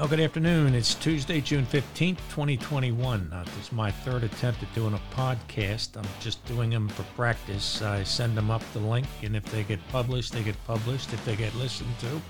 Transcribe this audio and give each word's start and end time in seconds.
Well, 0.00 0.08
good 0.08 0.20
afternoon. 0.20 0.74
It's 0.74 0.94
Tuesday, 0.94 1.42
June 1.42 1.66
15th, 1.66 2.16
2021. 2.30 3.30
Uh, 3.30 3.44
this 3.44 3.66
is 3.66 3.70
my 3.70 3.90
third 3.90 4.24
attempt 4.24 4.62
at 4.62 4.74
doing 4.74 4.94
a 4.94 5.14
podcast. 5.14 5.94
I'm 5.94 6.08
just 6.20 6.42
doing 6.46 6.70
them 6.70 6.88
for 6.88 7.02
practice. 7.14 7.82
I 7.82 8.02
send 8.04 8.34
them 8.34 8.50
up 8.50 8.62
the 8.72 8.78
link, 8.78 9.06
and 9.22 9.36
if 9.36 9.44
they 9.52 9.62
get 9.62 9.78
published, 9.88 10.32
they 10.32 10.42
get 10.42 10.56
published. 10.66 11.12
If 11.12 11.22
they 11.26 11.36
get 11.36 11.54
listened 11.54 11.90
to, 11.98 12.22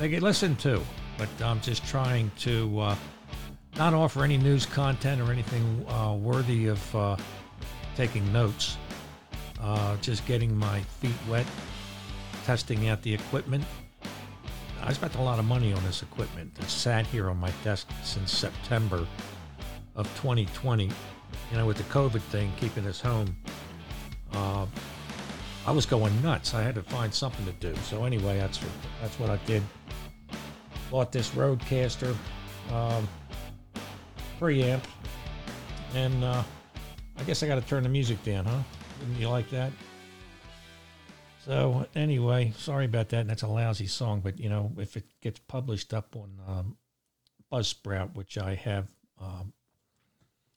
they 0.00 0.08
get 0.08 0.20
listened 0.20 0.58
to. 0.58 0.82
But 1.16 1.28
I'm 1.40 1.60
just 1.60 1.86
trying 1.86 2.28
to 2.38 2.80
uh, 2.80 2.96
not 3.76 3.94
offer 3.94 4.24
any 4.24 4.36
news 4.36 4.66
content 4.66 5.20
or 5.20 5.30
anything 5.30 5.86
uh, 5.88 6.14
worthy 6.14 6.66
of 6.66 6.96
uh, 6.96 7.16
taking 7.94 8.32
notes. 8.32 8.76
Uh, 9.60 9.96
just 9.98 10.26
getting 10.26 10.56
my 10.56 10.80
feet 10.80 11.14
wet, 11.28 11.46
testing 12.46 12.88
out 12.88 13.00
the 13.02 13.14
equipment, 13.14 13.62
I 14.82 14.92
spent 14.92 15.14
a 15.16 15.22
lot 15.22 15.38
of 15.38 15.44
money 15.44 15.72
on 15.72 15.82
this 15.84 16.02
equipment. 16.02 16.56
It's 16.60 16.72
sat 16.72 17.06
here 17.06 17.30
on 17.30 17.36
my 17.36 17.52
desk 17.64 17.88
since 18.02 18.32
September 18.32 19.06
of 19.96 20.06
2020. 20.20 20.84
You 20.84 21.56
know, 21.56 21.66
with 21.66 21.76
the 21.76 21.82
COVID 21.84 22.20
thing 22.22 22.52
keeping 22.58 22.86
us 22.86 23.00
home, 23.00 23.36
uh, 24.32 24.66
I 25.66 25.70
was 25.70 25.84
going 25.84 26.22
nuts. 26.22 26.54
I 26.54 26.62
had 26.62 26.74
to 26.76 26.82
find 26.82 27.12
something 27.12 27.44
to 27.46 27.52
do. 27.52 27.74
So 27.84 28.04
anyway, 28.04 28.38
that's 28.38 28.62
what, 28.62 28.72
that's 29.02 29.18
what 29.18 29.30
I 29.30 29.36
did. 29.44 29.62
Bought 30.90 31.12
this 31.12 31.30
Rodecaster 31.30 32.14
um, 32.72 33.06
preamp, 34.40 34.82
and 35.94 36.24
uh, 36.24 36.42
I 37.18 37.22
guess 37.24 37.42
I 37.42 37.46
got 37.46 37.56
to 37.56 37.68
turn 37.68 37.82
the 37.82 37.88
music 37.88 38.22
down, 38.22 38.46
huh? 38.46 38.62
Wouldn't 39.00 39.18
you 39.18 39.28
like 39.28 39.50
that? 39.50 39.72
So 41.48 41.86
anyway, 41.94 42.52
sorry 42.58 42.84
about 42.84 43.08
that. 43.08 43.26
That's 43.26 43.40
a 43.40 43.48
lousy 43.48 43.86
song, 43.86 44.20
but 44.20 44.38
you 44.38 44.50
know, 44.50 44.70
if 44.76 44.98
it 44.98 45.04
gets 45.22 45.38
published 45.48 45.94
up 45.94 46.14
on 46.14 46.28
um, 46.46 46.76
Buzzsprout, 47.50 48.14
which 48.14 48.36
I 48.36 48.54
have 48.54 48.86
um, 49.18 49.54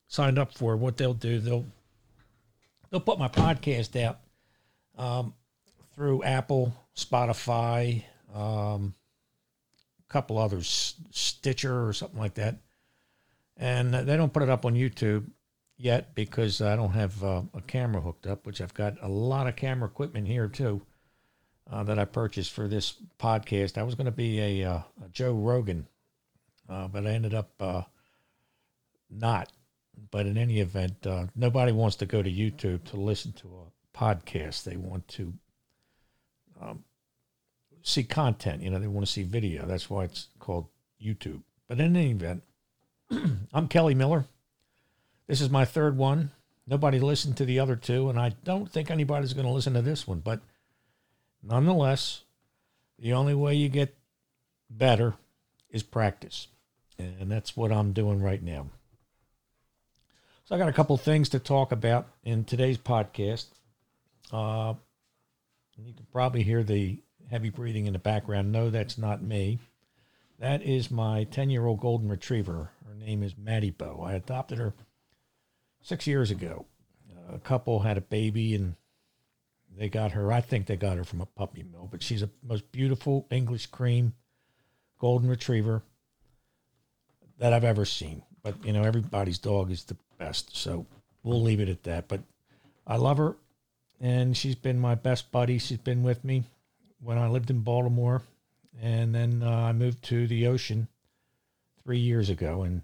signed 0.09 0.38
up 0.38 0.53
for, 0.53 0.75
what 0.75 0.98
they'll 0.98 1.14
do, 1.14 1.39
they'll 1.39 1.66
they'll 2.89 3.00
put 3.00 3.20
my 3.20 3.30
podcast 3.30 4.03
out 4.03 4.20
um, 4.98 5.33
through 5.95 6.23
Apple, 6.23 6.73
Spotify, 6.94 8.03
um, 8.36 8.94
a 10.09 10.11
couple 10.11 10.38
others, 10.38 10.95
Stitcher 11.11 11.88
or 11.88 11.94
something 11.94 12.20
like 12.20 12.33
that, 12.33 12.58
and 13.55 13.94
they 13.94 14.17
don't 14.17 14.33
put 14.33 14.44
it 14.44 14.50
up 14.50 14.66
on 14.66 14.76
YouTube 14.76 15.26
yet 15.82 16.14
because 16.16 16.62
I 16.62 16.76
don't 16.76 16.92
have 16.92 17.24
uh, 17.24 17.42
a 17.54 17.62
camera 17.62 18.02
hooked 18.02 18.28
up, 18.28 18.46
which 18.46 18.62
I've 18.62 18.74
got 18.74 18.96
a 19.02 19.08
lot 19.08 19.48
of 19.48 19.56
camera 19.56 19.90
equipment 19.90 20.28
here 20.28 20.48
too 20.48 20.82
uh, 21.70 21.84
that 21.84 21.98
I 21.98 22.06
purchased 22.06 22.52
for 22.52 22.68
this 22.68 22.96
podcast. 23.20 23.78
I 23.78 23.84
was 23.84 23.96
going 23.96 24.06
to 24.06 24.12
be 24.12 24.40
a, 24.40 24.70
uh, 24.70 24.82
a, 25.04 25.10
Joe 25.12 25.34
Rogan, 25.34 25.88
uh, 26.70 26.88
but 26.88 27.06
I 27.06 27.12
ended 27.12 27.34
up 27.34 27.52
uh, 27.60 27.84
not. 29.10 29.52
But 30.10 30.26
in 30.26 30.38
any 30.38 30.60
event, 30.60 31.06
uh, 31.06 31.28
nobody 31.36 31.72
wants 31.72 31.98
to 31.98 32.06
go 32.06 32.22
to 32.22 32.30
YouTube 32.30 32.84
to 32.86 32.98
listen 32.98 33.34
to 33.34 33.48
a 33.48 33.98
podcast. 33.98 34.64
They 34.64 34.78
want 34.78 35.08
to 35.10 35.34
um, 36.62 36.84
see 37.84 38.04
content. 38.04 38.62
You 38.62 38.72
know, 38.72 38.80
they 38.80 38.88
want 38.88 39.06
to 39.06 39.12
see 39.12 39.23
video. 39.23 39.66
That's 39.66 39.90
why 39.90 40.06
it's 40.06 40.28
called 40.40 40.68
YouTube. 41.02 41.42
But 41.68 41.80
in 41.80 41.95
any 41.95 42.12
event, 42.12 42.44
I'm 43.54 43.68
Kelly 43.68 43.95
Miller. 43.95 44.26
This 45.27 45.41
is 45.41 45.50
my 45.50 45.66
third 45.66 45.97
one. 45.97 46.31
Nobody 46.67 47.00
listened 47.00 47.38
to 47.38 47.45
the 47.45 47.59
other 47.59 47.75
two, 47.75 48.09
and 48.09 48.19
I 48.19 48.33
don't 48.44 48.72
think 48.72 48.91
anybody's 48.91 49.33
going 49.33 49.45
to 49.45 49.52
listen 49.52 49.73
to 49.73 49.81
this 49.81 50.08
one. 50.08 50.19
But 50.19 50.41
nonetheless, 51.41 52.22
the 53.00 53.14
only 53.14 53.33
way 53.33 53.55
you 53.55 53.69
get 53.69 53.95
better 54.69 55.16
is 55.69 55.83
practice. 55.83 56.47
And 56.98 57.31
that's 57.31 57.58
what 57.58 57.71
I'm 57.71 57.93
doing 57.93 58.21
right 58.21 58.42
now. 58.42 58.67
So 60.45 60.55
I 60.55 60.60
got 60.60 60.70
a 60.70 60.73
couple 60.73 60.98
things 60.98 61.30
to 61.30 61.39
talk 61.39 61.71
about 61.71 62.08
in 62.23 62.43
today's 62.43 62.77
podcast. 62.77 63.45
Uh, 64.31 64.76
you 65.77 65.93
can 65.93 66.05
probably 66.11 66.43
hear 66.43 66.64
the 66.64 66.99
heavy 67.30 67.49
breathing 67.49 67.86
in 67.86 67.93
the 67.93 67.99
background. 67.99 68.52
No, 68.52 68.70
that's 68.70 68.98
not 68.98 69.23
me. 69.23 69.60
That 70.39 70.61
is 70.61 70.92
my 70.92 71.23
10 71.26 71.49
year 71.49 71.65
old 71.65 71.80
golden 71.80 72.10
retriever. 72.10 72.71
Her 72.87 72.95
name 72.95 73.23
is 73.23 73.37
Maddie 73.37 73.71
Bo. 73.71 74.04
I 74.05 74.14
adopted 74.14 74.58
her 74.58 74.73
six 75.81 76.08
years 76.08 76.31
ago. 76.31 76.65
a 77.31 77.39
couple 77.39 77.80
had 77.80 77.97
a 77.97 78.02
baby 78.02 78.55
and 78.55 78.75
they 79.77 79.89
got 79.89 80.11
her. 80.11 80.31
I 80.31 80.42
think 80.42 80.65
they 80.65 80.75
got 80.75 80.97
her 80.97 81.03
from 81.03 81.21
a 81.21 81.25
puppy 81.25 81.64
mill, 81.64 81.87
but 81.89 82.03
she's 82.03 82.21
a 82.21 82.30
most 82.43 82.71
beautiful 82.71 83.27
English 83.31 83.67
cream 83.67 84.14
golden 84.99 85.30
retriever 85.30 85.81
that 87.39 87.53
I've 87.53 87.64
ever 87.64 87.86
seen. 87.86 88.23
But 88.43 88.64
you 88.65 88.73
know, 88.73 88.83
everybody's 88.83 89.39
dog 89.39 89.71
is 89.71 89.86
the 89.86 89.97
best, 90.17 90.55
so 90.55 90.86
we'll 91.23 91.42
leave 91.42 91.59
it 91.59 91.69
at 91.69 91.83
that. 91.83 92.08
But 92.08 92.21
I 92.86 92.98
love 92.98 93.17
her, 93.17 93.36
and 93.99 94.36
she's 94.36 94.55
been 94.55 94.80
my 94.80 94.95
best 94.95 95.31
buddy. 95.31 95.58
She's 95.58 95.77
been 95.77 96.03
with 96.03 96.23
me 96.23 96.43
when 96.99 97.17
I 97.17 97.27
lived 97.27 97.49
in 97.49 97.61
Baltimore, 97.61 98.21
and 98.81 99.13
then 99.15 99.42
uh, 99.43 99.49
I 99.49 99.73
moved 99.73 100.03
to 100.05 100.27
the 100.27 100.48
ocean 100.48 100.87
three 101.83 101.99
years 101.99 102.30
ago, 102.30 102.63
and 102.63 102.81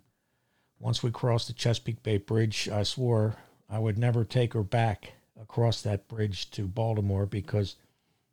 once 0.79 1.01
we 1.01 1.11
crossed 1.11 1.47
the 1.47 1.53
Chesapeake 1.53 2.03
Bay 2.03 2.17
Bridge, 2.17 2.69
I 2.69 2.83
swore 2.83 3.35
I 3.69 3.79
would 3.79 3.97
never 3.97 4.23
take 4.23 4.53
her 4.53 4.63
back 4.63 5.13
across 5.39 5.81
that 5.81 6.07
bridge 6.07 6.49
to 6.51 6.67
Baltimore 6.67 7.25
because 7.25 7.75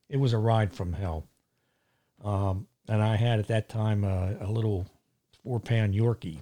it 0.09 0.19
was 0.19 0.32
a 0.32 0.38
ride 0.38 0.72
from 0.72 0.93
hell. 0.93 1.27
Um, 2.22 2.66
and 2.88 3.03
I 3.03 3.16
had 3.16 3.38
at 3.38 3.49
that 3.49 3.69
time 3.69 4.05
a, 4.05 4.37
a 4.41 4.50
little 4.50 4.87
four 5.43 5.60
pound 5.60 5.94
Yorkie 5.94 6.38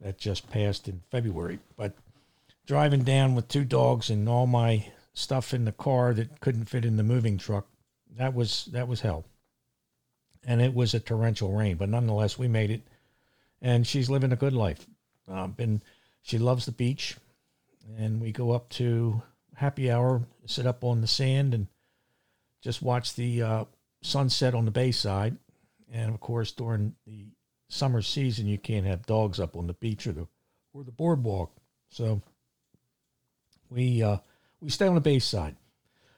that 0.00 0.18
just 0.18 0.50
passed 0.50 0.88
in 0.88 1.02
February. 1.10 1.58
But 1.76 1.94
driving 2.66 3.02
down 3.02 3.34
with 3.34 3.48
two 3.48 3.64
dogs 3.64 4.10
and 4.10 4.28
all 4.28 4.46
my 4.46 4.86
stuff 5.14 5.54
in 5.54 5.64
the 5.64 5.72
car 5.72 6.12
that 6.14 6.40
couldn't 6.40 6.68
fit 6.68 6.84
in 6.84 6.96
the 6.96 7.02
moving 7.02 7.38
truck, 7.38 7.66
that 8.16 8.34
was 8.34 8.66
that 8.72 8.88
was 8.88 9.00
hell. 9.00 9.24
And 10.44 10.60
it 10.60 10.74
was 10.74 10.94
a 10.94 11.00
torrential 11.00 11.52
rain, 11.52 11.76
but 11.76 11.88
nonetheless 11.88 12.38
we 12.38 12.46
made 12.46 12.70
it. 12.70 12.82
And 13.62 13.86
she's 13.86 14.10
living 14.10 14.32
a 14.32 14.36
good 14.36 14.52
life. 14.52 14.86
Uh, 15.30 15.46
been 15.46 15.82
she 16.22 16.38
loves 16.38 16.66
the 16.66 16.72
beach, 16.72 17.16
and 17.98 18.20
we 18.20 18.32
go 18.32 18.52
up 18.52 18.68
to 18.70 19.22
happy 19.54 19.90
hour, 19.90 20.22
sit 20.46 20.66
up 20.66 20.84
on 20.84 21.00
the 21.00 21.06
sand, 21.06 21.54
and 21.54 21.66
just 22.62 22.82
watch 22.82 23.14
the 23.14 23.42
uh, 23.42 23.64
sunset 24.02 24.54
on 24.54 24.64
the 24.64 24.70
bayside. 24.70 25.36
And 25.92 26.12
of 26.12 26.20
course, 26.20 26.52
during 26.52 26.94
the 27.06 27.26
summer 27.68 28.02
season, 28.02 28.46
you 28.46 28.58
can't 28.58 28.86
have 28.86 29.06
dogs 29.06 29.40
up 29.40 29.56
on 29.56 29.66
the 29.66 29.74
beach 29.74 30.06
or 30.06 30.12
the 30.12 30.26
or 30.72 30.84
the 30.84 30.92
boardwalk. 30.92 31.52
So 31.90 32.22
we 33.70 34.02
uh, 34.02 34.18
we 34.60 34.70
stay 34.70 34.86
on 34.86 34.94
the 34.94 35.00
bayside. 35.00 35.56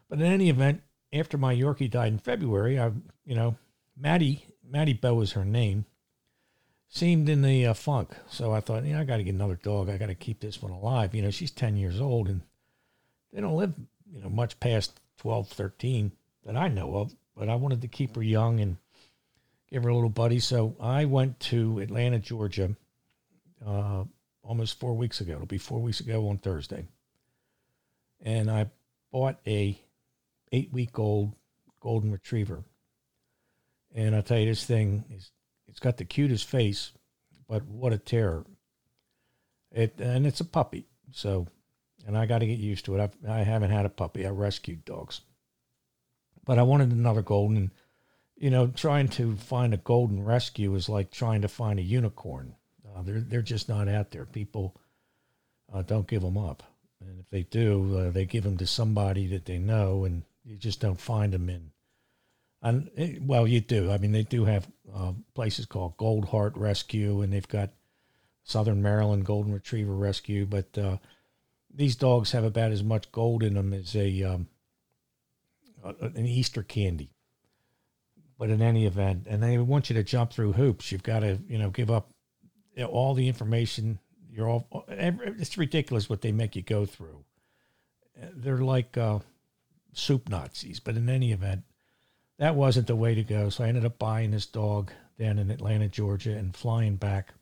But 0.09 0.21
in 0.21 0.27
any 0.27 0.49
event, 0.49 0.83
after 1.13 1.39
my 1.39 1.55
Yorkie 1.55 1.91
died 1.91 2.13
in 2.13 2.19
February, 2.19 2.79
I 2.79 2.93
you 3.25 3.35
know 3.35 3.57
Maddie 3.97 4.45
Maddie 4.69 4.95
Bo 4.95 5.21
is 5.21 5.33
her 5.33 5.45
name 5.45 5.85
seemed 6.89 7.29
in 7.29 7.43
the 7.43 7.67
uh, 7.67 7.75
funk. 7.75 8.11
So 8.29 8.53
I 8.53 8.61
thought, 8.61 8.85
you 8.85 8.95
know, 8.95 9.01
I 9.01 9.05
got 9.05 9.19
to 9.19 9.25
get 9.25 9.35
another 9.35 9.59
dog. 9.63 9.89
I 9.89 9.99
got 9.99 10.07
to 10.07 10.15
keep 10.15 10.41
this 10.41 10.63
one 10.63 10.73
alive. 10.73 11.15
You 11.15 11.23
know, 11.23 11.31
she's 11.31 11.51
10 11.51 11.77
years 11.77 12.01
old 12.01 12.29
and 12.29 12.41
they 13.33 13.41
don't 13.41 13.57
live, 13.57 13.75
you 14.11 14.23
know, 14.23 14.31
much 14.31 14.59
past 14.59 14.99
12, 15.19 15.49
13 15.49 16.13
that 16.45 16.57
I 16.57 16.69
know 16.69 16.97
of. 16.97 17.15
But 17.37 17.49
I 17.49 17.55
wanted 17.55 17.83
to 17.83 17.89
keep 17.89 18.17
her 18.17 18.23
young 18.23 18.61
and 18.61 18.79
give 19.71 19.85
her 19.85 19.91
a 19.91 19.95
little 19.95 20.09
buddy. 20.09 20.41
So 20.41 20.77
I 20.81 21.05
went 21.05 21.39
to 21.41 21.79
Atlanta, 21.79 22.19
Georgia, 22.19 22.75
uh, 23.65 24.05
almost 24.43 24.81
four 24.81 24.95
weeks 24.95 25.21
ago. 25.21 25.35
It'll 25.35 25.47
be 25.47 25.59
four 25.59 25.81
weeks 25.81 26.01
ago 26.01 26.29
on 26.29 26.39
Thursday. 26.39 26.87
And 28.23 28.51
I 28.51 28.71
bought 29.13 29.37
a 29.47 29.79
eight 30.51 30.73
week 30.73 30.99
old 30.99 31.35
golden 31.81 32.11
retriever. 32.11 32.65
And 33.95 34.17
I 34.17 34.21
tell 34.23 34.39
you, 34.39 34.47
this 34.47 34.65
thing 34.65 35.05
is 35.11 35.31
it's 35.79 35.85
got 35.85 35.97
the 35.97 36.05
cutest 36.05 36.45
face, 36.45 36.91
but 37.47 37.65
what 37.65 37.93
a 37.93 37.99
terror. 37.99 38.45
It 39.71 39.95
and 40.01 40.27
it's 40.27 40.41
a 40.41 40.45
puppy, 40.45 40.89
so 41.13 41.47
and 42.05 42.19
I 42.19 42.27
got 42.27 42.41
to 42.41 42.49
get 42.49 42.59
used 42.59 42.85
to 42.87 42.97
it. 42.97 43.01
I've, 43.01 43.31
I 43.31 43.45
haven't 43.45 43.71
had 43.71 43.87
a 43.87 43.89
puppy. 43.89 44.27
I 44.27 44.31
rescued 44.31 44.85
dogs, 44.85 45.21
but 46.45 46.59
I 46.59 46.63
wanted 46.65 46.91
another 46.91 47.23
golden. 47.23 47.71
You 48.37 48.51
know, 48.51 48.67
trying 48.67 49.07
to 49.11 49.37
find 49.37 49.73
a 49.73 49.77
golden 49.77 50.25
rescue 50.25 50.75
is 50.75 50.89
like 50.89 51.13
trying 51.13 51.43
to 51.43 51.49
find 51.49 51.79
a 51.79 51.83
unicorn. 51.83 52.57
Uh, 52.85 53.03
they're 53.03 53.21
they're 53.21 53.41
just 53.41 53.69
not 53.69 53.87
out 53.87 54.11
there. 54.11 54.25
People 54.25 54.75
uh, 55.73 55.83
don't 55.83 56.09
give 56.09 56.23
them 56.23 56.37
up, 56.39 56.65
and 57.01 57.21
if 57.21 57.31
they 57.31 57.45
do, 57.45 57.99
uh, 57.99 58.11
they 58.11 58.25
give 58.25 58.43
them 58.43 58.57
to 58.57 58.67
somebody 58.67 59.29
that 59.29 59.45
they 59.45 59.59
know, 59.59 60.05
and 60.05 60.25
you 60.43 60.57
just 60.57 60.81
don't 60.81 61.01
find 61.01 61.33
them 61.33 61.49
in 61.49 61.71
and 62.63 62.91
eh, 62.97 63.19
well, 63.21 63.47
you 63.47 63.61
do. 63.61 63.91
I 63.91 63.99
mean, 63.99 64.13
they 64.13 64.25
do 64.25 64.45
have 64.45 64.69
uh, 64.95 65.13
places 65.35 65.67
called 65.67 65.97
Gold 65.97 66.27
Heart 66.27 66.57
Rescue, 66.57 67.21
and 67.23 67.33
they've 67.33 67.47
got 67.47 67.71
Southern 68.45 68.83
Maryland 68.83 69.25
Golden 69.25 69.53
Retriever 69.53 69.95
Rescue. 69.95 70.47
But 70.47 70.77
uh, 70.77 70.97
these 71.73 71.97
dogs 71.97 72.33
have 72.33 72.45
about 72.45 72.73
as 72.73 72.83
much 72.83 73.13
gold 73.13 73.43
in 73.43 73.55
them 73.55 73.73
as 73.73 73.95
a 73.95 74.23
um, 74.25 74.49
an 75.85 76.27
Easter 76.27 76.63
candy. 76.63 77.11
but 78.39 78.51
in 78.51 78.63
any 78.63 78.87
event, 78.87 79.27
and 79.29 79.43
they 79.43 79.59
want 79.59 79.91
you 79.91 79.95
to 79.95 80.03
jump 80.03 80.33
through 80.33 80.53
hoops. 80.53 80.93
You've 80.93 81.03
got 81.03 81.21
to, 81.21 81.41
you 81.49 81.59
know, 81.59 81.71
give 81.71 81.91
up 81.91 82.13
all 82.89 83.15
the 83.15 83.27
information. 83.27 83.99
You're 84.31 84.49
all. 84.49 84.85
It's 84.89 85.59
ridiculous 85.59 86.09
what 86.09 86.23
they 86.23 86.33
make 86.33 86.55
you 86.55 86.63
go 86.63 86.87
through. 86.87 87.25
They're 88.35 88.59
like 88.59 88.97
uh, 88.97 89.19
soup 89.93 90.29
Nazis. 90.29 90.81
But 90.81 90.97
in 90.97 91.09
any 91.09 91.33
event, 91.33 91.65
that 92.39 92.55
wasn't 92.55 92.87
the 92.87 92.97
way 92.97 93.15
to 93.15 93.23
go. 93.23 93.49
So 93.49 93.65
I 93.65 93.69
ended 93.69 93.85
up 93.85 93.99
buying 93.99 94.31
this 94.31 94.47
dog 94.47 94.93
down 95.19 95.39
in 95.39 95.51
Atlanta, 95.51 95.89
Georgia, 95.89 96.33
and 96.33 96.55
flying 96.57 96.97
back 96.97 97.35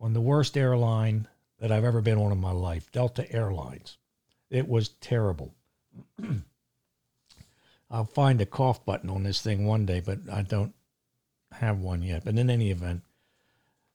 on 0.00 0.12
the 0.12 0.20
worst 0.20 0.56
airline 0.56 1.26
that 1.58 1.72
I've 1.72 1.84
ever 1.84 2.00
been 2.00 2.18
on 2.18 2.32
in 2.32 2.38
my 2.38 2.52
life, 2.52 2.90
Delta 2.92 3.30
Airlines. 3.32 3.98
It 4.50 4.68
was 4.68 4.88
terrible. 4.88 5.54
I'll 7.90 8.04
find 8.04 8.40
a 8.40 8.46
cough 8.46 8.84
button 8.84 9.10
on 9.10 9.22
this 9.22 9.40
thing 9.40 9.66
one 9.66 9.86
day, 9.86 10.00
but 10.00 10.18
I 10.32 10.42
don't 10.42 10.74
have 11.52 11.78
one 11.78 12.02
yet. 12.02 12.24
But 12.24 12.36
in 12.36 12.50
any 12.50 12.70
event, 12.70 13.02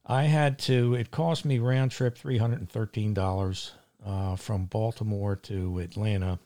I 0.06 0.24
had 0.24 0.60
to, 0.60 0.96
it 0.96 1.12
cost 1.12 1.46
me 1.46 1.60
round 1.60 1.92
trip 1.92 2.18
$313 2.18 3.72
uh, 4.06 4.36
from 4.36 4.66
Baltimore 4.66 5.36
to 5.36 5.80
Atlanta. 5.80 6.40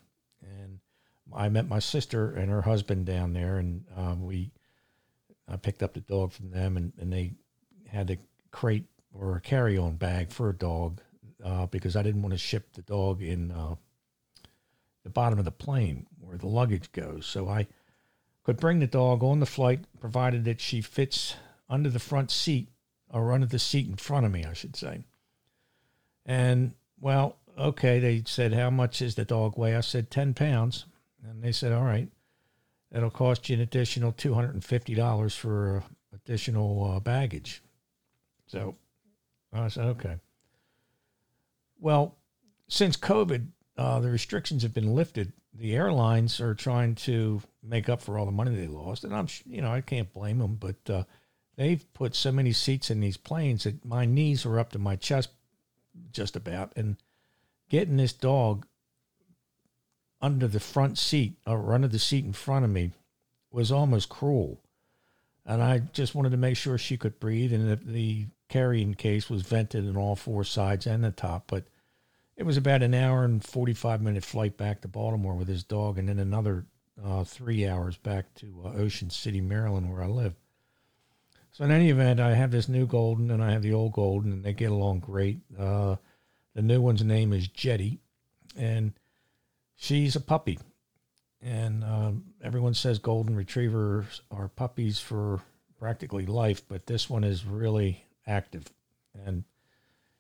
I 1.34 1.50
met 1.50 1.68
my 1.68 1.80
sister 1.80 2.32
and 2.32 2.50
her 2.50 2.62
husband 2.62 3.06
down 3.06 3.34
there, 3.34 3.58
and 3.58 3.84
um, 3.96 4.26
we, 4.26 4.52
I 5.48 5.58
picked 5.58 5.84
up 5.84 5.94
the 5.94 6.02
dog 6.02 6.32
from 6.32 6.52
them, 6.52 6.78
and, 6.78 6.94
and 7.00 7.12
they 7.12 7.34
had 7.88 8.10
a 8.12 8.18
crate 8.52 8.86
or 9.14 9.36
a 9.36 9.42
carry 9.42 9.78
on 9.78 9.96
bag 9.96 10.32
for 10.32 10.50
a 10.50 10.54
dog 10.54 11.02
uh, 11.44 11.66
because 11.68 11.96
I 11.96 12.04
didn't 12.04 12.22
want 12.22 12.34
to 12.34 12.38
ship 12.38 12.74
the 12.74 12.82
dog 12.82 13.22
in 13.22 13.52
uh, 13.52 13.76
the 15.04 15.10
bottom 15.10 15.40
of 15.40 15.46
the 15.46 15.52
plane 15.52 16.06
where 16.20 16.38
the 16.38 16.48
luggage 16.48 16.92
goes. 16.92 17.26
So 17.26 17.48
I 17.48 17.68
could 18.44 18.58
bring 18.58 18.80
the 18.80 18.88
dog 18.88 19.24
on 19.24 19.40
the 19.40 19.46
flight, 19.46 19.86
provided 20.00 20.46
that 20.46 20.62
she 20.62 20.82
fits 20.82 21.36
under 21.70 21.90
the 21.90 22.00
front 22.00 22.32
seat 22.32 22.70
or 23.10 23.32
under 23.32 23.48
the 23.48 23.60
seat 23.60 23.88
in 23.88 23.96
front 23.96 24.26
of 24.26 24.32
me, 24.32 24.44
I 24.44 24.54
should 24.54 24.76
say. 24.76 25.06
And 26.26 26.74
well, 27.00 27.38
okay, 27.58 28.00
they 28.00 28.24
said, 28.26 28.54
How 28.54 28.70
much 28.70 29.02
is 29.02 29.16
the 29.16 29.26
dog 29.26 29.58
weigh? 29.58 29.76
I 29.76 29.82
said, 29.82 30.10
10 30.10 30.34
pounds. 30.34 30.86
And 31.30 31.44
they 31.44 31.52
said, 31.52 31.72
All 31.72 31.84
right, 31.84 32.10
it'll 32.92 33.10
cost 33.10 33.50
you 33.50 33.56
an 33.56 33.62
additional 33.62 34.12
$250 34.14 35.36
for 35.36 35.84
uh, 35.84 35.88
additional 36.14 36.94
uh, 36.96 37.00
baggage. 37.00 37.62
So 38.48 38.76
I 39.54 39.68
said, 39.68 39.86
Okay. 39.86 40.16
Well, 41.80 42.16
since 42.68 42.98
COVID, 42.98 43.48
uh, 43.78 44.00
the 44.00 44.10
restrictions 44.10 44.64
have 44.64 44.74
been 44.74 44.96
lifted. 44.96 45.34
The 45.54 45.76
airlines 45.76 46.40
are 46.42 46.54
trying 46.54 46.96
to 46.96 47.42
make 47.64 47.90
up 47.90 48.02
for 48.02 48.18
all 48.18 48.26
the 48.26 48.32
money 48.32 48.56
they 48.56 48.68
lost, 48.68 49.04
and 49.04 49.16
I'm, 49.16 49.28
you 49.46 49.62
know, 49.62 49.72
I 49.72 49.82
can't 49.82 50.14
blame 50.14 50.40
them. 50.40 50.56
But 50.56 50.90
uh, 50.90 51.04
they've 51.56 51.86
put 51.94 52.16
so 52.16 52.32
many 52.32 52.52
seats 52.52 52.90
in 52.90 53.00
these 53.00 53.18
planes 53.18 53.64
that 53.64 53.86
my 53.86 54.06
knees 54.06 54.46
are 54.46 54.60
up 54.60 54.72
to 54.72 54.80
my 54.80 54.96
chest, 54.96 55.30
just 56.12 56.36
about. 56.36 56.74
And 56.76 56.98
getting 57.70 57.98
this 57.98 58.14
dog 58.14 58.66
under 60.26 60.48
the 60.48 60.60
front 60.60 60.98
seat 60.98 61.38
or 61.46 61.72
under 61.72 61.88
the 61.88 62.00
seat 62.00 62.26
in 62.26 62.34
front 62.34 62.66
of 62.66 62.72
me 62.72 62.92
was 63.52 63.72
almost 63.72 64.10
cruel. 64.10 64.60
And 65.46 65.62
I 65.62 65.78
just 65.78 66.16
wanted 66.16 66.32
to 66.32 66.38
make 66.38 66.58
sure 66.58 66.80
she 66.80 66.98
could 66.98 67.20
breathe, 67.20 67.54
and 67.54 67.70
the, 67.70 67.76
the 67.76 68.26
carrying 68.50 68.96
case 68.96 69.30
was 69.30 69.44
vented 69.44 69.86
in 69.86 69.96
all 69.96 70.16
four 70.16 70.44
sides 70.44 70.88
and 70.88 71.04
the 71.04 71.12
top, 71.12 71.44
but 71.46 71.66
it 72.36 72.44
was 72.44 72.58
about 72.58 72.82
an 72.82 72.96
hour 72.96 73.24
and 73.24 73.44
45 73.44 74.02
minute 74.02 74.24
flight 74.24 74.58
back 74.58 74.82
to 74.82 74.88
Baltimore 74.88 75.36
with 75.36 75.48
his 75.48 75.64
dog, 75.64 76.00
and 76.00 76.10
then 76.10 76.18
another 76.18 76.66
uh, 77.04 77.24
three 77.24 77.68
hours 77.68 77.96
back 77.96 78.34
to 78.36 78.64
uh, 78.66 78.70
Ocean 78.70 79.12
City, 79.12 79.42
Maryland, 79.42 79.92
where 79.92 80.02
I 80.02 80.08
live. 80.08 80.34
So, 81.52 81.64
in 81.64 81.72
any 81.72 81.92
event, 81.92 82.20
I 82.20 82.34
have 82.34 82.50
this 82.50 82.68
new 82.68 82.88
Golden 82.88 83.30
and 83.30 83.44
I 83.44 83.52
have 83.52 83.62
the 83.62 83.74
old 83.74 83.94
Golden, 83.94 84.34
and 84.34 84.44
they 84.44 84.54
get 84.54 84.72
along 84.72 85.02
great. 85.02 85.40
Uh, 85.58 85.98
the 86.56 86.64
new 86.64 86.82
one's 86.82 87.04
name 87.04 87.32
is 87.32 87.48
Jetty, 87.48 88.00
and 88.58 88.94
she's 89.76 90.16
a 90.16 90.22
puppy. 90.22 90.60
And 91.42 91.84
um, 91.84 92.24
everyone 92.42 92.74
says 92.74 92.98
Golden 92.98 93.36
Retrievers 93.36 94.22
are 94.32 94.48
puppies 94.48 95.00
for 95.00 95.42
practically 95.78 96.26
life, 96.26 96.68
but 96.68 96.88
this 96.88 97.10
one 97.10 97.24
is 97.24 97.46
really 97.46 98.06
active. 98.26 98.66
And 99.26 99.44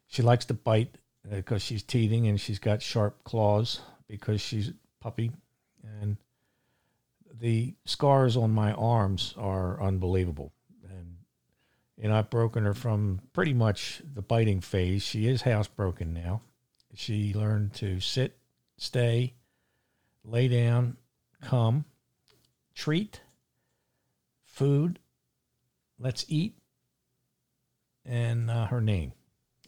she 0.07 0.22
likes 0.22 0.46
to 0.46 0.54
bite 0.54 0.98
because 1.30 1.62
she's 1.62 1.84
teething 1.84 2.28
and 2.28 2.40
she's 2.40 2.60
got 2.60 2.81
sharp 2.81 3.24
claws 3.24 3.80
because 4.07 4.42
she's 4.42 4.69
a 4.69 4.74
puppy. 5.00 5.31
And 5.84 6.18
the 7.34 7.74
scars 7.86 8.38
on 8.38 8.52
my 8.52 8.74
arms 8.74 9.34
are 9.38 9.81
unbelievable. 9.81 10.54
And, 10.90 11.18
you 11.98 12.10
know, 12.10 12.16
I've 12.16 12.30
broken 12.30 12.66
her 12.66 12.74
from 12.74 13.22
pretty 13.34 13.54
much 13.54 14.02
the 14.13 14.22
biting 14.22 14.62
phase. 14.62 15.04
She 15.04 15.28
is 15.28 15.42
housebroken 15.42 16.13
now. 16.13 16.42
She 16.94 17.34
learned 17.34 17.74
to 17.75 18.00
sit, 18.00 18.38
stay, 18.78 19.34
lay 20.27 20.48
down, 20.48 20.98
come, 21.42 21.86
treat, 22.74 23.22
food, 24.45 25.00
let's 26.00 26.25
eat, 26.27 26.57
and 28.06 28.50
uh, 28.50 28.66
her 28.68 28.81
name. 28.81 29.13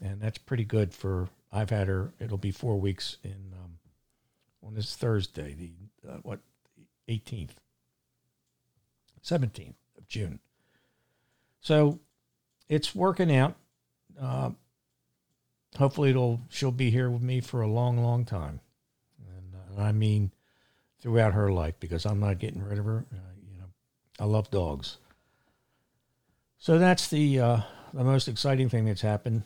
And 0.01 0.21
that's 0.21 0.37
pretty 0.37 0.65
good 0.65 0.93
for 0.93 1.29
I've 1.51 1.69
had 1.69 1.87
her. 1.87 2.13
It'll 2.19 2.37
be 2.37 2.51
four 2.51 2.79
weeks 2.79 3.17
in 3.23 3.53
um, 3.53 3.79
on 4.63 4.75
this 4.75 4.95
Thursday, 4.95 5.53
the 5.53 6.09
uh, 6.09 6.17
what, 6.23 6.39
eighteenth, 7.07 7.59
seventeenth 9.21 9.77
of 9.97 10.07
June. 10.07 10.39
So 11.61 11.99
it's 12.69 12.93
working 12.93 13.35
out. 13.35 13.55
Uh, 14.21 14.51
hopefully, 15.77 16.09
it'll 16.11 16.41
she'll 16.49 16.71
be 16.71 16.91
here 16.91 17.09
with 17.09 17.21
me 17.21 17.41
for 17.41 17.61
a 17.61 17.67
long, 17.67 17.97
long 17.97 18.25
time, 18.25 18.59
and 19.27 19.55
uh, 19.55 19.81
I 19.81 19.91
mean 19.91 20.31
throughout 20.99 21.33
her 21.33 21.51
life 21.51 21.75
because 21.79 22.05
I'm 22.05 22.19
not 22.19 22.39
getting 22.39 22.63
rid 22.63 22.79
of 22.79 22.85
her. 22.85 23.05
Uh, 23.11 23.17
you 23.49 23.57
know, 23.57 23.65
I 24.19 24.25
love 24.25 24.49
dogs. 24.51 24.97
So 26.59 26.79
that's 26.79 27.07
the 27.09 27.39
uh, 27.39 27.61
the 27.93 28.03
most 28.03 28.27
exciting 28.27 28.69
thing 28.69 28.85
that's 28.85 29.01
happened 29.01 29.43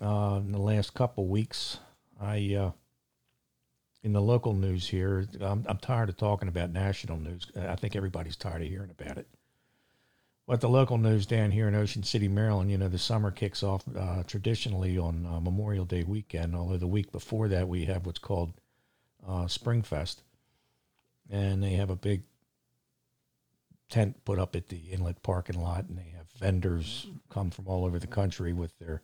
uh, 0.00 0.40
in 0.44 0.52
the 0.52 0.60
last 0.60 0.94
couple 0.94 1.26
weeks. 1.26 1.78
I 2.20 2.54
uh, 2.54 2.70
in 4.02 4.12
the 4.12 4.20
local 4.20 4.52
news 4.52 4.88
here. 4.88 5.26
I'm, 5.40 5.64
I'm 5.68 5.78
tired 5.78 6.08
of 6.08 6.16
talking 6.16 6.48
about 6.48 6.70
national 6.70 7.18
news. 7.18 7.50
I 7.56 7.76
think 7.76 7.96
everybody's 7.96 8.36
tired 8.36 8.62
of 8.62 8.68
hearing 8.68 8.90
about 8.90 9.18
it. 9.18 9.28
But 10.46 10.60
the 10.60 10.68
local 10.68 10.98
news 10.98 11.24
down 11.24 11.52
here 11.52 11.68
in 11.68 11.74
Ocean 11.74 12.02
City, 12.02 12.26
Maryland, 12.26 12.70
you 12.70 12.76
know, 12.76 12.88
the 12.88 12.98
summer 12.98 13.30
kicks 13.30 13.62
off 13.62 13.84
uh, 13.96 14.24
traditionally 14.24 14.98
on 14.98 15.24
uh, 15.24 15.40
Memorial 15.40 15.84
Day 15.84 16.02
weekend. 16.02 16.56
Although 16.56 16.78
the 16.78 16.86
week 16.86 17.12
before 17.12 17.48
that, 17.48 17.68
we 17.68 17.84
have 17.84 18.06
what's 18.06 18.18
called 18.18 18.52
uh, 19.26 19.44
Springfest, 19.44 20.16
and 21.32 21.62
they 21.62 21.72
have 21.72 21.90
a 21.90 21.96
big 21.96 22.22
tent 23.88 24.24
put 24.24 24.38
up 24.38 24.54
at 24.54 24.68
the 24.68 24.92
inlet 24.92 25.22
parking 25.22 25.60
lot, 25.60 25.86
and 25.88 25.98
they 25.98 26.14
have 26.16 26.26
vendors 26.38 27.08
come 27.30 27.50
from 27.50 27.66
all 27.66 27.84
over 27.84 27.98
the 27.98 28.06
country 28.06 28.52
with 28.52 28.78
their 28.78 29.02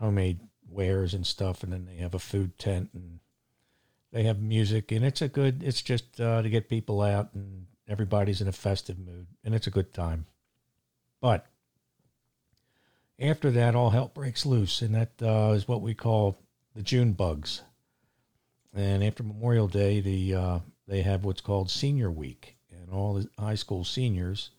homemade 0.00 0.40
wares 0.68 1.14
and 1.14 1.26
stuff, 1.26 1.62
and 1.62 1.72
then 1.72 1.84
they 1.84 1.96
have 1.96 2.14
a 2.14 2.18
food 2.18 2.58
tent 2.58 2.90
and 2.92 3.20
they 4.12 4.22
have 4.22 4.40
music, 4.40 4.92
and 4.92 5.04
it's 5.04 5.20
a 5.20 5.28
good. 5.28 5.62
It's 5.62 5.82
just 5.82 6.20
uh, 6.20 6.40
to 6.40 6.48
get 6.48 6.70
people 6.70 7.02
out, 7.02 7.34
and 7.34 7.66
everybody's 7.86 8.40
in 8.40 8.48
a 8.48 8.52
festive 8.52 8.98
mood, 8.98 9.26
and 9.44 9.54
it's 9.54 9.66
a 9.66 9.70
good 9.70 9.92
time. 9.92 10.26
But 11.20 11.46
after 13.20 13.50
that, 13.50 13.74
all 13.74 13.90
hell 13.90 14.10
breaks 14.14 14.46
loose, 14.46 14.80
and 14.80 14.94
that 14.94 15.10
uh, 15.20 15.52
is 15.54 15.68
what 15.68 15.82
we 15.82 15.92
call 15.92 16.38
the 16.74 16.82
June 16.82 17.12
bugs. 17.12 17.62
And 18.74 19.02
after 19.04 19.22
Memorial 19.22 19.68
Day, 19.68 20.00
the 20.00 20.34
uh, 20.34 20.58
they 20.86 21.02
have 21.02 21.24
what's 21.24 21.40
called 21.40 21.70
Senior 21.70 22.10
Week, 22.10 22.56
and 22.70 22.90
all 22.90 23.14
the 23.14 23.28
high 23.38 23.54
school 23.54 23.84
seniors. 23.84 24.50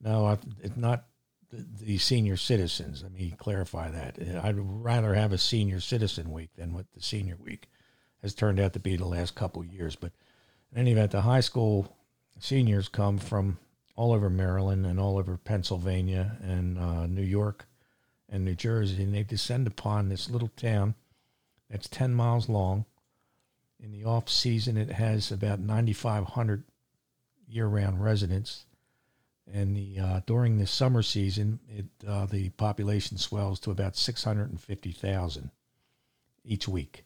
No, 0.00 0.38
it's 0.60 0.76
not 0.76 1.04
the, 1.52 1.98
senior 1.98 2.36
citizens. 2.36 3.02
Let 3.02 3.12
me 3.12 3.34
clarify 3.38 3.90
that. 3.90 4.18
I'd 4.42 4.56
rather 4.58 5.14
have 5.14 5.32
a 5.32 5.38
senior 5.38 5.80
citizen 5.80 6.32
week 6.32 6.50
than 6.56 6.72
what 6.72 6.86
the 6.94 7.02
senior 7.02 7.36
week 7.36 7.68
has 8.22 8.34
turned 8.34 8.58
out 8.58 8.72
to 8.72 8.80
be 8.80 8.96
the 8.96 9.06
last 9.06 9.34
couple 9.34 9.64
years. 9.64 9.96
But 9.96 10.12
in 10.72 10.78
any 10.78 10.92
event, 10.92 11.12
the 11.12 11.20
high 11.20 11.40
school 11.40 11.96
seniors 12.38 12.88
come 12.88 13.18
from 13.18 13.58
all 13.94 14.12
over 14.12 14.30
Maryland 14.30 14.86
and 14.86 14.98
all 14.98 15.18
over 15.18 15.36
Pennsylvania 15.36 16.38
and 16.42 16.78
uh, 16.78 17.06
New 17.06 17.22
York 17.22 17.66
and 18.28 18.44
New 18.44 18.54
Jersey, 18.54 19.02
and 19.02 19.14
they 19.14 19.22
descend 19.22 19.66
upon 19.66 20.08
this 20.08 20.30
little 20.30 20.50
town 20.56 20.94
that's 21.68 21.88
10 21.88 22.14
miles 22.14 22.48
long. 22.48 22.86
In 23.82 23.90
the 23.90 24.04
off 24.04 24.28
season, 24.28 24.76
it 24.76 24.90
has 24.92 25.32
about 25.32 25.58
9,500 25.60 26.64
year 27.48 27.66
round 27.66 28.02
residents 28.02 28.64
and 29.50 29.76
the 29.76 29.98
uh, 29.98 30.20
during 30.26 30.58
the 30.58 30.66
summer 30.66 31.02
season, 31.02 31.58
it 31.68 31.86
uh, 32.06 32.26
the 32.26 32.50
population 32.50 33.18
swells 33.18 33.58
to 33.60 33.70
about 33.70 33.96
six 33.96 34.24
hundred 34.24 34.50
and 34.50 34.60
fifty 34.60 34.92
thousand 34.92 35.50
each 36.44 36.68
week, 36.68 37.04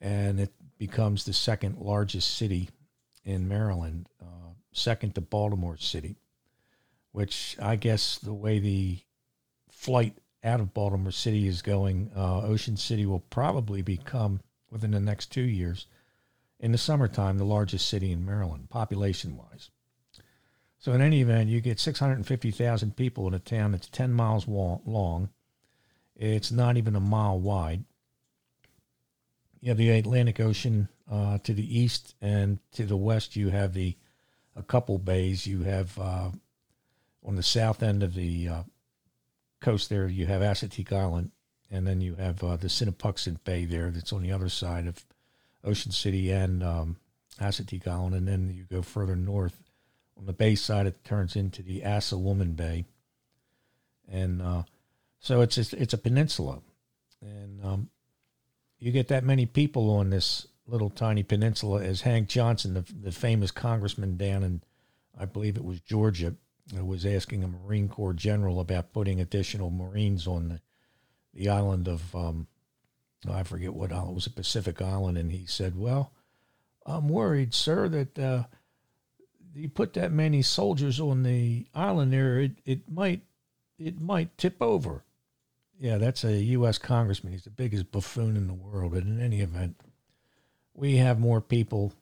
and 0.00 0.40
it 0.40 0.52
becomes 0.78 1.24
the 1.24 1.32
second 1.32 1.78
largest 1.78 2.36
city 2.36 2.70
in 3.24 3.48
Maryland, 3.48 4.08
uh, 4.20 4.50
second 4.72 5.14
to 5.14 5.20
Baltimore 5.20 5.76
City. 5.76 6.16
which 7.12 7.56
I 7.60 7.76
guess 7.76 8.18
the 8.18 8.34
way 8.34 8.58
the 8.58 9.00
flight 9.70 10.18
out 10.44 10.60
of 10.60 10.74
Baltimore 10.74 11.12
City 11.12 11.46
is 11.46 11.62
going, 11.62 12.10
uh, 12.16 12.42
Ocean 12.42 12.76
City 12.76 13.06
will 13.06 13.20
probably 13.20 13.82
become, 13.82 14.40
within 14.70 14.90
the 14.90 15.00
next 15.00 15.32
two 15.32 15.42
years, 15.42 15.86
in 16.60 16.72
the 16.72 16.78
summertime, 16.78 17.38
the 17.38 17.44
largest 17.44 17.88
city 17.88 18.12
in 18.12 18.24
Maryland, 18.24 18.68
population 18.70 19.36
wise. 19.36 19.70
So, 20.78 20.92
in 20.92 21.00
any 21.00 21.20
event, 21.20 21.48
you 21.48 21.60
get 21.60 21.80
650,000 21.80 22.96
people 22.96 23.26
in 23.26 23.34
a 23.34 23.38
town 23.38 23.72
that's 23.72 23.88
10 23.88 24.12
miles 24.12 24.46
long. 24.46 25.30
It's 26.14 26.52
not 26.52 26.76
even 26.76 26.94
a 26.94 27.00
mile 27.00 27.38
wide. 27.38 27.84
You 29.60 29.70
have 29.70 29.78
the 29.78 29.90
Atlantic 29.90 30.38
Ocean 30.38 30.88
uh, 31.10 31.38
to 31.38 31.52
the 31.52 31.78
east, 31.78 32.14
and 32.20 32.58
to 32.72 32.84
the 32.84 32.96
west, 32.96 33.34
you 33.34 33.48
have 33.50 33.74
the 33.74 33.96
a 34.54 34.62
couple 34.62 34.98
bays. 34.98 35.46
You 35.46 35.62
have 35.62 35.98
uh, 35.98 36.30
on 37.24 37.36
the 37.36 37.42
south 37.42 37.82
end 37.82 38.02
of 38.02 38.14
the 38.14 38.48
uh, 38.48 38.62
coast 39.60 39.88
there, 39.88 40.08
you 40.08 40.26
have 40.26 40.42
Assateague 40.42 40.92
Island, 40.92 41.30
and 41.70 41.86
then 41.86 42.00
you 42.00 42.14
have 42.14 42.42
uh, 42.42 42.56
the 42.56 42.68
Sinepuxent 42.68 43.44
Bay 43.44 43.64
there 43.64 43.90
that's 43.90 44.12
on 44.12 44.22
the 44.22 44.32
other 44.32 44.48
side 44.48 44.86
of 44.86 45.04
Ocean 45.64 45.92
City 45.92 46.30
and 46.30 46.62
um, 46.62 46.96
Assateague 47.40 47.86
Island, 47.86 48.14
and 48.14 48.28
then 48.28 48.50
you 48.54 48.64
go 48.64 48.82
further 48.82 49.16
north 49.16 49.62
on 50.16 50.26
the 50.26 50.32
bay 50.32 50.54
side, 50.54 50.86
it 50.86 51.04
turns 51.04 51.36
into 51.36 51.62
the 51.62 51.82
Assawoman 51.82 52.56
Bay, 52.56 52.84
and 54.10 54.42
uh, 54.42 54.62
so 55.20 55.40
it's 55.42 55.54
just, 55.54 55.74
it's 55.74 55.94
a 55.94 55.98
peninsula, 55.98 56.60
and 57.20 57.64
um, 57.64 57.90
you 58.78 58.90
get 58.90 59.08
that 59.08 59.24
many 59.24 59.46
people 59.46 59.90
on 59.90 60.10
this 60.10 60.46
little 60.66 60.90
tiny 60.90 61.22
peninsula 61.22 61.82
as 61.82 62.02
Hank 62.02 62.28
Johnson, 62.28 62.74
the, 62.74 62.84
the 63.00 63.12
famous 63.12 63.50
congressman 63.50 64.16
down 64.16 64.42
in, 64.42 64.62
I 65.18 65.24
believe 65.24 65.56
it 65.56 65.64
was 65.64 65.80
Georgia, 65.80 66.34
was 66.80 67.06
asking 67.06 67.42
a 67.42 67.48
Marine 67.48 67.88
Corps 67.88 68.12
general 68.12 68.60
about 68.60 68.92
putting 68.92 69.20
additional 69.20 69.70
Marines 69.70 70.26
on 70.26 70.48
the, 70.48 70.60
the 71.34 71.48
island 71.48 71.88
of, 71.88 72.14
um, 72.14 72.46
I 73.28 73.42
forget 73.42 73.74
what 73.74 73.92
island, 73.92 74.12
it 74.12 74.14
was 74.14 74.26
a 74.26 74.30
Pacific 74.30 74.80
island, 74.80 75.18
and 75.18 75.32
he 75.32 75.46
said, 75.46 75.78
well, 75.78 76.12
I'm 76.86 77.08
worried, 77.08 77.54
sir, 77.54 77.88
that 77.88 78.18
uh, 78.18 78.44
you 79.54 79.68
put 79.68 79.92
that 79.94 80.12
many 80.12 80.42
soldiers 80.42 81.00
on 81.00 81.22
the 81.22 81.66
island 81.74 82.12
there, 82.12 82.40
it, 82.40 82.52
it 82.64 82.90
might 82.90 83.22
it 83.78 84.00
might 84.00 84.36
tip 84.36 84.60
over. 84.60 85.04
Yeah, 85.78 85.98
that's 85.98 86.24
a 86.24 86.32
U.S. 86.32 86.78
congressman. 86.78 87.32
He's 87.32 87.44
the 87.44 87.50
biggest 87.50 87.92
buffoon 87.92 88.36
in 88.36 88.48
the 88.48 88.54
world. 88.54 88.92
But 88.92 89.04
in 89.04 89.20
any 89.20 89.40
event, 89.40 89.80
we 90.74 90.96
have 90.96 91.20
more 91.20 91.40
people 91.40 91.92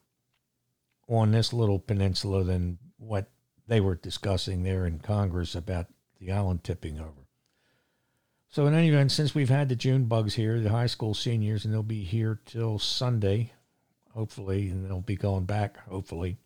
on 1.09 1.33
this 1.33 1.53
little 1.53 1.79
peninsula 1.79 2.45
than 2.45 2.79
what 2.97 3.29
they 3.69 3.81
were 3.81 3.95
discussing 3.95 4.63
there 4.63 4.87
in 4.87 4.99
Congress 4.99 5.55
about 5.55 5.89
the 6.19 6.33
island 6.33 6.65
tipping 6.65 6.99
over. 6.99 7.26
So, 8.57 8.67
in 8.67 8.73
any 8.73 8.89
event, 8.89 9.13
since 9.13 9.35
we've 9.35 9.51
had 9.51 9.69
the 9.69 9.77
June 9.77 10.07
bugs 10.07 10.33
here, 10.33 10.59
the 10.61 10.71
high 10.71 10.87
school 10.87 11.13
seniors, 11.13 11.67
and 11.67 11.75
they'll 11.75 11.83
be 11.83 12.05
here 12.05 12.41
till 12.47 12.79
Sunday, 12.79 13.53
hopefully, 14.15 14.71
and 14.71 14.83
they'll 14.83 15.03
be 15.03 15.15
going 15.15 15.45
back, 15.45 15.77
hopefully. 15.91 16.39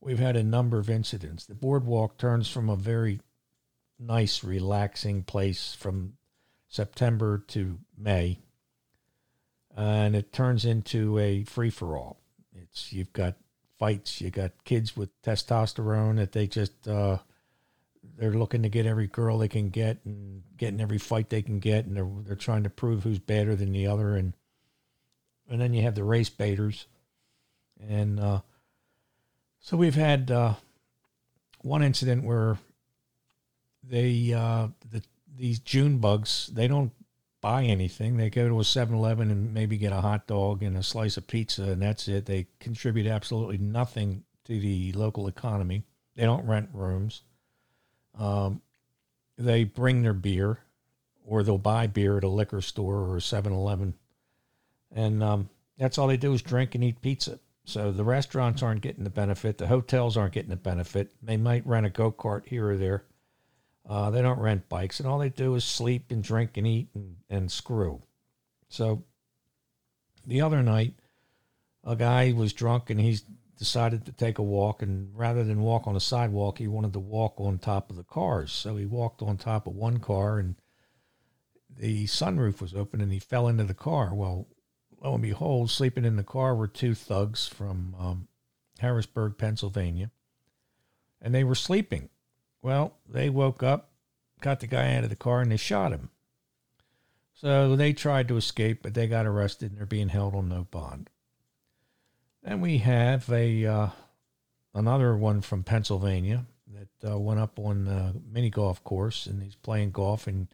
We've 0.00 0.20
had 0.20 0.36
a 0.36 0.44
number 0.44 0.78
of 0.78 0.88
incidents. 0.88 1.44
The 1.44 1.56
boardwalk 1.56 2.18
turns 2.18 2.48
from 2.48 2.70
a 2.70 2.76
very 2.76 3.18
nice, 3.98 4.44
relaxing 4.44 5.24
place 5.24 5.74
from 5.76 6.12
September 6.68 7.42
to 7.48 7.80
May, 7.96 8.38
and 9.76 10.14
it 10.14 10.32
turns 10.32 10.64
into 10.64 11.18
a 11.18 11.42
free 11.42 11.70
for 11.70 11.96
all. 11.96 12.20
It's 12.54 12.92
you've 12.92 13.12
got 13.12 13.34
fights, 13.76 14.20
you 14.20 14.30
got 14.30 14.52
kids 14.62 14.96
with 14.96 15.20
testosterone 15.22 16.14
that 16.18 16.30
they 16.30 16.46
just 16.46 16.86
uh, 16.86 17.18
they're 18.16 18.32
looking 18.32 18.62
to 18.62 18.68
get 18.68 18.86
every 18.86 19.06
girl 19.06 19.38
they 19.38 19.48
can 19.48 19.68
get 19.68 19.98
and 20.04 20.42
getting 20.56 20.80
every 20.80 20.98
fight 20.98 21.30
they 21.30 21.42
can 21.42 21.58
get, 21.58 21.86
and 21.86 21.96
they're 21.96 22.10
they're 22.24 22.36
trying 22.36 22.64
to 22.64 22.70
prove 22.70 23.02
who's 23.02 23.18
better 23.18 23.54
than 23.54 23.72
the 23.72 23.86
other, 23.86 24.16
and 24.16 24.34
and 25.48 25.60
then 25.60 25.72
you 25.72 25.82
have 25.82 25.94
the 25.94 26.04
race 26.04 26.30
baiters, 26.30 26.86
and 27.88 28.20
uh, 28.20 28.40
so 29.60 29.76
we've 29.76 29.94
had 29.94 30.30
uh, 30.30 30.54
one 31.62 31.82
incident 31.82 32.24
where 32.24 32.58
they 33.82 34.32
uh, 34.32 34.68
the 34.90 35.02
these 35.36 35.58
June 35.60 35.98
bugs 35.98 36.50
they 36.52 36.68
don't 36.68 36.92
buy 37.40 37.62
anything. 37.64 38.16
They 38.16 38.30
go 38.30 38.48
to 38.48 38.60
a 38.60 38.64
7-Eleven 38.64 39.30
and 39.30 39.54
maybe 39.54 39.76
get 39.76 39.92
a 39.92 40.00
hot 40.00 40.26
dog 40.26 40.62
and 40.62 40.76
a 40.76 40.82
slice 40.82 41.16
of 41.16 41.26
pizza, 41.26 41.64
and 41.64 41.80
that's 41.80 42.08
it. 42.08 42.26
They 42.26 42.48
contribute 42.58 43.06
absolutely 43.06 43.58
nothing 43.58 44.24
to 44.46 44.58
the 44.58 44.92
local 44.92 45.28
economy. 45.28 45.84
They 46.16 46.24
don't 46.24 46.46
rent 46.46 46.70
rooms. 46.72 47.22
Um, 48.18 48.60
they 49.36 49.64
bring 49.64 50.02
their 50.02 50.14
beer, 50.14 50.58
or 51.24 51.42
they'll 51.42 51.58
buy 51.58 51.86
beer 51.86 52.18
at 52.18 52.24
a 52.24 52.28
liquor 52.28 52.60
store 52.60 52.96
or 52.96 53.16
a 53.16 53.20
7-Eleven, 53.20 53.94
and 54.92 55.22
um, 55.22 55.48
that's 55.78 55.98
all 55.98 56.08
they 56.08 56.16
do 56.16 56.32
is 56.32 56.42
drink 56.42 56.74
and 56.74 56.82
eat 56.82 57.00
pizza. 57.00 57.38
So 57.64 57.92
the 57.92 58.04
restaurants 58.04 58.62
aren't 58.62 58.80
getting 58.80 59.04
the 59.04 59.10
benefit. 59.10 59.58
The 59.58 59.66
hotels 59.66 60.16
aren't 60.16 60.32
getting 60.32 60.50
the 60.50 60.56
benefit. 60.56 61.12
They 61.22 61.36
might 61.36 61.66
rent 61.66 61.84
a 61.84 61.90
go 61.90 62.10
kart 62.10 62.46
here 62.46 62.70
or 62.70 62.76
there. 62.78 63.04
Uh, 63.86 64.10
they 64.10 64.22
don't 64.22 64.38
rent 64.38 64.68
bikes, 64.68 65.00
and 65.00 65.08
all 65.08 65.18
they 65.18 65.28
do 65.28 65.54
is 65.54 65.64
sleep 65.64 66.10
and 66.10 66.22
drink 66.22 66.56
and 66.56 66.66
eat 66.66 66.88
and, 66.94 67.16
and 67.30 67.52
screw. 67.52 68.02
So 68.68 69.04
the 70.26 70.42
other 70.42 70.62
night, 70.62 70.94
a 71.84 71.96
guy 71.96 72.32
was 72.32 72.52
drunk 72.52 72.90
and 72.90 73.00
he's 73.00 73.24
decided 73.58 74.06
to 74.06 74.12
take 74.12 74.38
a 74.38 74.42
walk. 74.42 74.82
And 74.82 75.10
rather 75.14 75.44
than 75.44 75.60
walk 75.60 75.86
on 75.86 75.94
the 75.94 76.00
sidewalk, 76.00 76.58
he 76.58 76.68
wanted 76.68 76.92
to 76.94 76.98
walk 76.98 77.34
on 77.38 77.58
top 77.58 77.90
of 77.90 77.96
the 77.96 78.04
cars. 78.04 78.52
So 78.52 78.76
he 78.76 78.86
walked 78.86 79.20
on 79.20 79.36
top 79.36 79.66
of 79.66 79.74
one 79.74 79.98
car 79.98 80.38
and 80.38 80.54
the 81.76 82.06
sunroof 82.06 82.60
was 82.60 82.74
open 82.74 83.00
and 83.00 83.12
he 83.12 83.18
fell 83.18 83.48
into 83.48 83.64
the 83.64 83.74
car. 83.74 84.14
Well, 84.14 84.46
lo 85.02 85.14
and 85.14 85.22
behold, 85.22 85.70
sleeping 85.70 86.04
in 86.04 86.16
the 86.16 86.24
car 86.24 86.54
were 86.54 86.68
two 86.68 86.94
thugs 86.94 87.46
from 87.46 87.94
um, 87.98 88.28
Harrisburg, 88.78 89.36
Pennsylvania, 89.38 90.10
and 91.20 91.34
they 91.34 91.44
were 91.44 91.54
sleeping. 91.54 92.08
Well, 92.62 92.96
they 93.08 93.30
woke 93.30 93.62
up, 93.62 93.90
got 94.40 94.60
the 94.60 94.66
guy 94.66 94.94
out 94.94 95.04
of 95.04 95.10
the 95.10 95.16
car, 95.16 95.40
and 95.40 95.52
they 95.52 95.56
shot 95.56 95.92
him. 95.92 96.10
So 97.34 97.76
they 97.76 97.92
tried 97.92 98.26
to 98.28 98.36
escape, 98.36 98.82
but 98.82 98.94
they 98.94 99.06
got 99.06 99.26
arrested 99.26 99.70
and 99.70 99.78
they're 99.78 99.86
being 99.86 100.08
held 100.08 100.34
on 100.34 100.48
no 100.48 100.66
bond. 100.70 101.08
Then 102.48 102.62
we 102.62 102.78
have 102.78 103.30
a 103.30 103.66
uh, 103.66 103.88
another 104.72 105.14
one 105.14 105.42
from 105.42 105.64
Pennsylvania 105.64 106.46
that 106.72 107.12
uh, 107.12 107.18
went 107.18 107.40
up 107.40 107.58
on 107.58 107.86
a 107.86 108.14
mini 108.26 108.48
golf 108.48 108.82
course 108.82 109.26
and 109.26 109.42
he's 109.42 109.54
playing 109.54 109.90
golf 109.90 110.26
and 110.26 110.48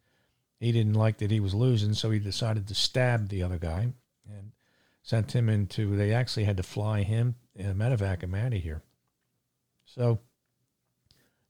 he 0.58 0.72
didn't 0.72 0.94
like 0.94 1.18
that 1.18 1.30
he 1.30 1.38
was 1.38 1.54
losing, 1.54 1.94
so 1.94 2.10
he 2.10 2.18
decided 2.18 2.66
to 2.66 2.74
stab 2.74 3.28
the 3.28 3.44
other 3.44 3.58
guy 3.58 3.92
and 4.28 4.50
sent 5.04 5.36
him 5.36 5.48
into. 5.48 5.94
They 5.94 6.12
actually 6.12 6.44
had 6.44 6.56
to 6.56 6.64
fly 6.64 7.02
him 7.02 7.36
and 7.54 7.78
medevac 7.78 8.24
him 8.24 8.34
out 8.34 8.54
of 8.54 8.60
here. 8.60 8.82
So 9.84 10.18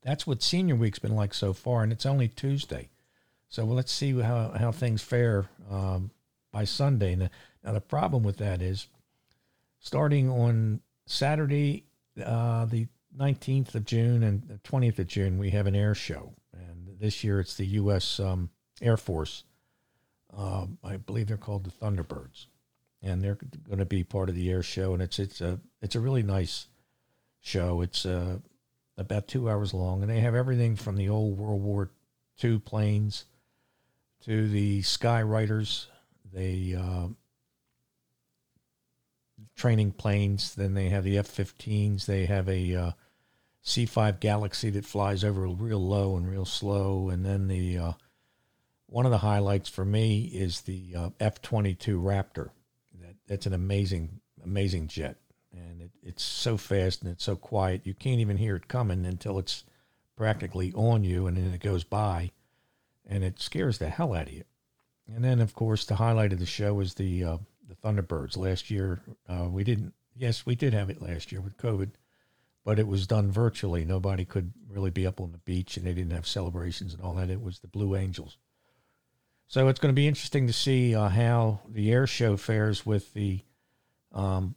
that's 0.03 0.27
what 0.27 0.43
senior 0.43 0.77
week's 0.77 0.99
been 0.99 1.17
like 1.17 1.33
so 1.33 1.55
far, 1.55 1.83
and 1.83 1.91
it's 1.91 2.05
only 2.05 2.29
Tuesday. 2.29 2.91
So 3.49 3.65
well, 3.65 3.77
let's 3.77 3.93
see 3.93 4.21
how 4.21 4.51
how 4.51 4.73
things 4.73 5.01
fare 5.01 5.47
um, 5.71 6.11
by 6.53 6.65
Sunday. 6.65 7.17
Now, 7.17 7.31
now, 7.65 7.73
the 7.73 7.81
problem 7.81 8.23
with 8.23 8.37
that 8.37 8.61
is, 8.61 8.89
starting 9.85 10.31
on 10.31 10.81
Saturday, 11.07 11.85
uh, 12.25 12.65
the 12.65 12.89
19th 13.17 13.75
of 13.75 13.85
June 13.85 14.23
and 14.23 14.43
the 14.49 14.59
20th 14.69 14.99
of 14.99 15.07
June, 15.07 15.39
we 15.39 15.51
have 15.51 15.67
an 15.67 15.77
air 15.77 15.95
show, 15.95 16.33
and 16.53 16.89
this 16.99 17.23
year 17.23 17.39
it's 17.39 17.55
the 17.55 17.67
U.S. 17.67 18.19
Um, 18.19 18.51
Air 18.81 18.97
Force. 18.97 19.45
Uh, 20.37 20.67
I 20.83 20.97
believe 20.97 21.29
they're 21.29 21.37
called 21.37 21.65
the 21.65 21.71
Thunderbirds 21.71 22.47
and 23.05 23.23
they're 23.23 23.39
going 23.69 23.79
to 23.79 23.85
be 23.85 24.03
part 24.03 24.29
of 24.29 24.35
the 24.35 24.51
air 24.51 24.63
show. 24.63 24.95
And 24.95 25.03
it's 25.03 25.19
it's 25.19 25.41
a 25.41 25.61
it's 25.83 25.95
a 25.95 26.01
really 26.01 26.23
nice 26.23 26.67
show. 27.41 27.83
It's 27.83 28.07
uh, 28.07 28.39
about 28.97 29.29
two 29.29 29.49
hours 29.49 29.75
long, 29.75 30.01
and 30.01 30.11
they 30.11 30.21
have 30.21 30.35
everything 30.35 30.75
from 30.75 30.97
the 30.97 31.11
old 31.11 31.39
World 31.39 31.63
War 31.63 31.91
II 32.43 32.59
planes 32.61 33.27
to 34.25 34.49
the 34.49 34.81
Skywriters. 34.81 35.87
They 36.33 36.75
uh, 36.77 37.09
training 39.55 39.93
planes. 39.93 40.55
Then 40.55 40.75
they 40.75 40.89
have 40.89 41.05
the 41.05 41.19
F-15s. 41.19 42.07
They 42.07 42.27
have 42.27 42.49
a 42.49 42.75
uh, 42.75 42.91
C-5 43.63 44.21
Galaxy 44.21 44.71
that 44.71 44.85
flies 44.85 45.25
over 45.25 45.47
real 45.47 45.81
low 45.81 46.17
and 46.17 46.29
real 46.29 46.45
slow, 46.45 47.09
and 47.09 47.25
then 47.25 47.49
the 47.49 47.79
uh, 47.79 47.93
one 48.87 49.07
of 49.07 49.11
the 49.11 49.19
highlights 49.19 49.69
for 49.69 49.85
me 49.85 50.25
is 50.25 50.63
the 50.63 50.95
uh, 50.97 51.11
F-22 51.21 52.03
Raptor 52.03 52.51
that's 53.27 53.47
an 53.47 53.55
amazing, 53.55 54.21
amazing 54.45 54.89
jet, 54.89 55.17
and 55.53 55.83
it, 55.83 55.91
it's 56.03 56.23
so 56.23 56.57
fast 56.57 57.03
and 57.03 57.11
it's 57.11 57.25
so 57.25 57.37
quiet. 57.37 57.87
You 57.87 57.95
can't 57.95 58.21
even 58.21 58.37
hear 58.37 58.57
it 58.57 58.69
coming 58.69 59.07
until 59.07 59.39
it's 59.39 59.65
practically 60.17 60.73
on 60.75 61.05
you, 61.05 61.27
and 61.27 61.37
then 61.37 61.53
it 61.53 61.61
goes 61.61 61.85
by, 61.85 62.33
and 63.07 63.25
it 63.25 63.41
scares 63.41 63.79
the 63.79 63.89
hell 63.89 64.15
out 64.15 64.29
of 64.29 64.33
you. 64.33 64.45
And 65.07 65.25
then, 65.25 65.41
of 65.41 65.55
course, 65.55 65.85
the 65.85 65.97
highlight 65.97 66.33
of 66.33 66.39
the 66.39 66.47
show 66.47 66.81
is 66.81 66.95
the 66.95 67.25
uh, 67.25 67.39
the 67.69 67.75
Thunderbirds. 67.75 68.37
Last 68.37 68.71
year, 68.71 69.01
uh, 69.29 69.49
we 69.51 69.65
didn't. 69.65 69.95
Yes, 70.17 70.47
we 70.47 70.55
did 70.55 70.75
have 70.75 70.91
it 70.91 71.03
last 71.03 71.33
year 71.33 71.41
with 71.41 71.57
COVID, 71.57 71.91
but 72.65 72.79
it 72.79 72.87
was 72.87 73.07
done 73.07 73.33
virtually. 73.33 73.85
Nobody 73.85 74.25
could 74.25 74.53
really 74.69 74.91
be 74.91 75.07
up 75.07 75.21
on 75.21 75.33
the 75.33 75.39
beach, 75.39 75.77
and 75.77 75.87
they 75.87 75.93
didn't 75.93 76.13
have 76.13 76.27
celebrations 76.27 76.95
and 76.95 77.03
all 77.03 77.15
that. 77.15 77.31
It 77.31 77.43
was 77.43 77.59
the 77.59 77.69
Blue 77.69 77.97
Angels. 77.97 78.37
So 79.47 79.69
it's 79.69 79.81
going 79.81 79.95
to 79.95 80.01
be 80.01 80.09
interesting 80.09 80.47
to 80.47 80.53
see 80.53 80.95
uh, 80.95 81.09
how 81.09 81.61
the 81.69 81.93
air 81.93 82.07
show 82.07 82.37
fares 82.37 82.87
with 82.87 83.13
the 83.13 83.41
um, 84.13 84.55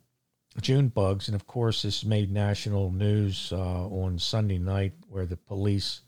June 0.62 0.88
bugs. 0.88 1.28
And 1.28 1.36
of 1.36 1.46
course, 1.46 1.82
this 1.82 2.06
made 2.06 2.32
national 2.32 2.92
news 2.92 3.52
uh, 3.52 3.88
on 3.88 4.18
Sunday 4.18 4.58
night 4.58 4.94
where 5.10 5.26
the 5.26 5.38
police 5.38 6.02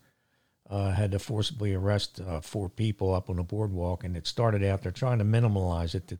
uh, 0.68 0.92
had 0.92 1.12
to 1.12 1.18
forcibly 1.18 1.74
arrest 1.74 2.20
uh, 2.20 2.40
four 2.40 2.68
people 2.68 3.14
up 3.14 3.28
on 3.28 3.36
the 3.36 3.42
boardwalk. 3.42 4.04
And 4.04 4.16
it 4.16 4.26
started 4.26 4.64
out, 4.64 4.82
they're 4.82 4.92
trying 4.92 5.18
to 5.18 5.24
minimize 5.24 5.94
it. 5.94 6.18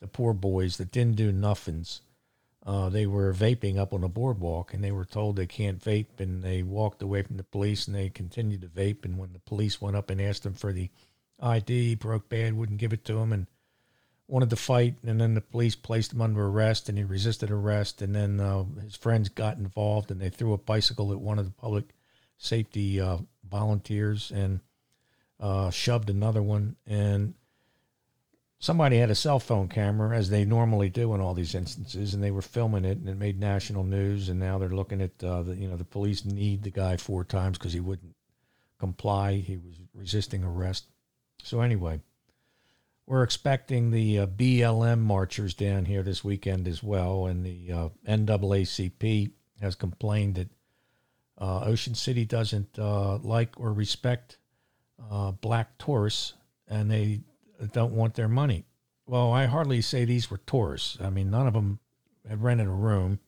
The 0.00 0.08
poor 0.08 0.32
boys 0.32 0.76
that 0.76 0.92
didn't 0.92 1.16
do 1.16 1.32
nothings. 1.32 2.00
Uh, 2.64 2.90
they 2.90 3.06
were 3.06 3.32
vaping 3.32 3.78
up 3.78 3.94
on 3.94 4.02
the 4.02 4.08
boardwalk 4.08 4.74
and 4.74 4.84
they 4.84 4.92
were 4.92 5.04
told 5.04 5.36
they 5.36 5.46
can't 5.46 5.82
vape 5.82 6.18
and 6.18 6.42
they 6.42 6.62
walked 6.62 7.00
away 7.00 7.22
from 7.22 7.38
the 7.38 7.44
police 7.44 7.86
and 7.86 7.96
they 7.96 8.10
continued 8.10 8.60
to 8.60 8.68
vape 8.68 9.04
and 9.04 9.16
when 9.16 9.32
the 9.32 9.38
police 9.38 9.80
went 9.80 9.96
up 9.96 10.10
and 10.10 10.20
asked 10.20 10.42
them 10.42 10.52
for 10.52 10.72
the 10.72 10.90
ID, 11.42 11.94
broke 11.96 12.28
bad, 12.28 12.54
wouldn't 12.54 12.78
give 12.78 12.92
it 12.92 13.04
to 13.06 13.18
him, 13.18 13.32
and 13.32 13.46
wanted 14.28 14.50
to 14.50 14.56
fight. 14.56 14.96
And 15.04 15.20
then 15.20 15.34
the 15.34 15.40
police 15.40 15.74
placed 15.74 16.12
him 16.12 16.22
under 16.22 16.46
arrest, 16.46 16.88
and 16.88 16.98
he 16.98 17.04
resisted 17.04 17.50
arrest. 17.50 18.02
And 18.02 18.14
then 18.14 18.40
uh, 18.40 18.64
his 18.82 18.96
friends 18.96 19.28
got 19.28 19.56
involved, 19.56 20.10
and 20.10 20.20
they 20.20 20.30
threw 20.30 20.52
a 20.52 20.58
bicycle 20.58 21.12
at 21.12 21.20
one 21.20 21.38
of 21.38 21.46
the 21.46 21.52
public 21.52 21.84
safety 22.38 23.00
uh, 23.00 23.18
volunteers 23.48 24.30
and 24.30 24.60
uh, 25.38 25.70
shoved 25.70 26.10
another 26.10 26.42
one. 26.42 26.76
And 26.86 27.34
somebody 28.60 28.98
had 28.98 29.10
a 29.10 29.14
cell 29.14 29.40
phone 29.40 29.68
camera, 29.68 30.16
as 30.16 30.30
they 30.30 30.44
normally 30.44 30.90
do 30.90 31.14
in 31.14 31.20
all 31.20 31.34
these 31.34 31.54
instances, 31.54 32.14
and 32.14 32.22
they 32.22 32.30
were 32.30 32.42
filming 32.42 32.84
it, 32.84 32.98
and 32.98 33.08
it 33.08 33.16
made 33.16 33.40
national 33.40 33.82
news. 33.82 34.28
And 34.28 34.38
now 34.38 34.58
they're 34.58 34.68
looking 34.68 35.00
at 35.00 35.24
uh, 35.24 35.42
the, 35.42 35.56
you 35.56 35.66
know, 35.66 35.76
the 35.76 35.84
police 35.84 36.24
kneed 36.24 36.62
the 36.62 36.70
guy 36.70 36.96
four 36.96 37.24
times 37.24 37.58
because 37.58 37.72
he 37.72 37.80
wouldn't 37.80 38.14
comply. 38.78 39.34
He 39.36 39.56
was 39.56 39.74
resisting 39.94 40.44
arrest. 40.44 40.84
So 41.42 41.62
anyway, 41.62 42.00
we're 43.06 43.22
expecting 43.22 43.90
the 43.90 44.20
uh, 44.20 44.26
BLM 44.26 45.00
marchers 45.00 45.54
down 45.54 45.86
here 45.86 46.02
this 46.02 46.22
weekend 46.22 46.68
as 46.68 46.82
well, 46.82 47.26
and 47.26 47.44
the 47.44 47.72
uh, 47.72 47.88
NAACP 48.06 49.32
has 49.62 49.74
complained 49.74 50.34
that 50.36 50.48
uh, 51.38 51.64
Ocean 51.64 51.94
City 51.94 52.26
doesn't 52.26 52.78
uh, 52.78 53.16
like 53.18 53.58
or 53.58 53.72
respect 53.72 54.36
uh, 55.10 55.30
black 55.30 55.78
tourists, 55.78 56.34
and 56.68 56.90
they 56.90 57.20
don't 57.66 57.92
want 57.92 58.14
their 58.14 58.28
money. 58.28 58.64
Well, 59.06 59.32
I 59.32 59.46
hardly 59.46 59.80
say 59.80 60.04
these 60.04 60.30
were 60.30 60.38
tourists. 60.38 60.98
I 61.00 61.10
mean, 61.10 61.30
none 61.30 61.46
of 61.46 61.54
them 61.54 61.80
had 62.28 62.42
rented 62.42 62.68
a 62.68 62.70
room, 62.70 63.18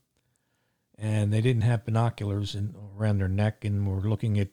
and 0.97 1.33
they 1.33 1.41
didn't 1.41 1.62
have 1.62 1.85
binoculars 1.85 2.55
in, 2.55 2.75
around 2.97 3.19
their 3.19 3.29
neck, 3.29 3.65
and 3.65 3.87
were 3.87 4.09
looking 4.09 4.39
at 4.39 4.49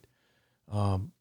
um, 0.72 1.12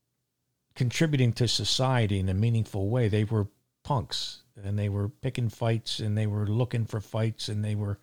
contributing 0.74 1.32
to 1.34 1.48
society 1.48 2.18
in 2.18 2.28
a 2.28 2.34
meaningful 2.34 2.88
way. 2.88 3.08
They 3.08 3.24
were 3.24 3.48
punks 3.82 4.42
and 4.62 4.78
they 4.78 4.88
were 4.88 5.08
picking 5.08 5.48
fights 5.48 5.98
and 5.98 6.16
they 6.16 6.26
were 6.26 6.46
looking 6.46 6.84
for 6.84 7.00
fights 7.00 7.48
and 7.48 7.64
they 7.64 7.74
were 7.74 7.98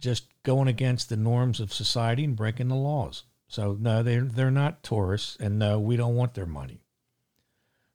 just 0.00 0.26
going 0.42 0.68
against 0.68 1.08
the 1.08 1.16
norms 1.16 1.60
of 1.60 1.72
society 1.72 2.24
and 2.24 2.34
breaking 2.36 2.68
the 2.68 2.74
laws. 2.74 3.24
So 3.46 3.76
no, 3.78 4.02
they're 4.02 4.24
they're 4.24 4.50
not 4.50 4.82
tourists, 4.82 5.36
and 5.38 5.58
no, 5.58 5.78
we 5.78 5.96
don't 5.96 6.16
want 6.16 6.32
their 6.32 6.46
money. 6.46 6.81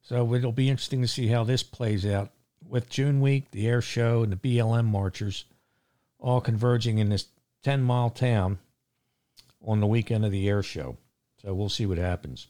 So 0.07 0.33
it'll 0.33 0.53
be 0.53 0.69
interesting 0.69 1.01
to 1.01 1.07
see 1.07 1.27
how 1.27 1.43
this 1.43 1.63
plays 1.63 2.05
out 2.05 2.31
with 2.65 2.87
June 2.87 3.19
week, 3.19 3.51
the 3.51 3.67
air 3.67 3.81
show, 3.81 4.23
and 4.23 4.31
the 4.31 4.37
BLM 4.37 4.85
marchers 4.85 5.43
all 6.17 6.39
converging 6.39 6.97
in 6.97 7.09
this 7.09 7.25
ten 7.61 7.83
mile 7.83 8.09
town 8.09 8.59
on 9.61 9.81
the 9.81 9.85
weekend 9.85 10.23
of 10.23 10.31
the 10.31 10.47
air 10.47 10.63
show. 10.63 10.95
So 11.41 11.53
we'll 11.53 11.67
see 11.67 11.85
what 11.85 11.97
happens. 11.97 12.47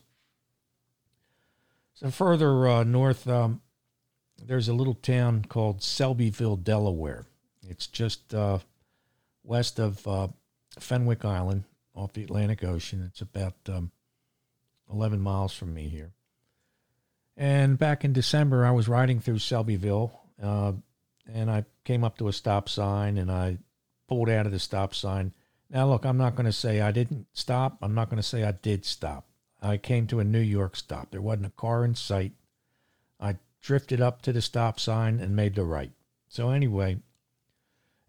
So 1.96 2.12
further 2.12 2.67
uh, 2.67 2.84
north, 2.84 3.28
um, 3.28 3.62
there's 4.38 4.67
a 4.67 4.74
little 4.74 4.93
town 4.93 5.43
called 5.50 5.80
Selbyville, 5.80 6.63
Delaware. 6.63 7.26
It's 7.67 7.88
just 7.88 8.36
uh, 8.36 8.60
west 9.43 9.80
of 9.80 10.08
uh, 10.08 10.28
Fenwick 10.78 11.26
Island 11.26 11.63
off 11.96 12.13
the 12.13 12.24
Atlantic 12.24 12.63
Ocean. 12.63 13.04
It's 13.10 13.22
about 13.22 13.56
um, 13.67 13.89
11 14.91 15.20
miles 15.20 15.56
from 15.56 15.74
me 15.74 15.89
here. 15.89 16.12
And 17.38 17.78
back 17.78 18.04
in 18.04 18.13
December, 18.13 18.65
I 18.65 18.71
was 18.71 18.88
riding 18.88 19.19
through 19.19 19.38
Selbyville 19.38 20.12
uh, 20.41 20.73
and 21.32 21.52
I 21.52 21.65
came 21.84 22.04
up 22.04 22.17
to 22.17 22.28
a 22.28 22.34
stop 22.34 22.67
sign 22.67 23.17
and 23.17 23.32
I 23.32 23.60
pulled 24.08 24.30
out 24.30 24.47
of 24.47 24.52
the 24.52 24.60
stop 24.60 24.95
sign. 24.95 25.34
Now, 25.69 25.88
look, 25.88 26.06
I'm 26.06 26.17
not 26.17 26.36
going 26.36 26.45
to 26.45 26.52
say 26.52 26.82
I 26.82 26.91
didn't 26.91 27.28
stop. 27.34 27.78
I'm 27.82 27.93
not 27.93 28.10
going 28.10 28.21
to 28.21 28.28
say 28.28 28.43
I 28.43 28.54
did 28.54 28.86
stop. 28.86 29.26
I 29.62 29.78
came 29.78 30.08
to 30.08 30.19
a 30.19 30.23
New 30.23 30.39
York 30.39 30.76
stop. 30.76 31.12
There 31.12 31.21
wasn't 31.21 31.47
a 31.47 31.52
car 31.52 31.84
in 31.86 31.93
sight. 31.93 32.32
I 33.19 33.36
drifted 33.62 34.02
up 34.02 34.21
to 34.23 34.34
the 34.34 34.41
stop 34.41 34.80
sign 34.80 35.19
and 35.19 35.36
made 35.36 35.56
the 35.56 35.63
right. 35.63 35.91
So, 36.30 36.52
anyway, 36.52 36.97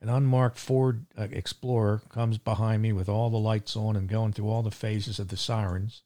an 0.00 0.08
unmarked 0.08 0.58
Ford 0.58 1.06
uh, 1.18 1.26
Explorer 1.32 2.02
comes 2.08 2.38
behind 2.38 2.82
me 2.82 2.92
with 2.92 3.08
all 3.08 3.30
the 3.30 3.38
lights 3.38 3.76
on 3.76 3.96
and 3.96 4.08
going 4.08 4.32
through 4.32 4.48
all 4.48 4.62
the 4.62 4.70
phases 4.70 5.18
of 5.18 5.28
the 5.28 5.36
sirens. 5.36 6.02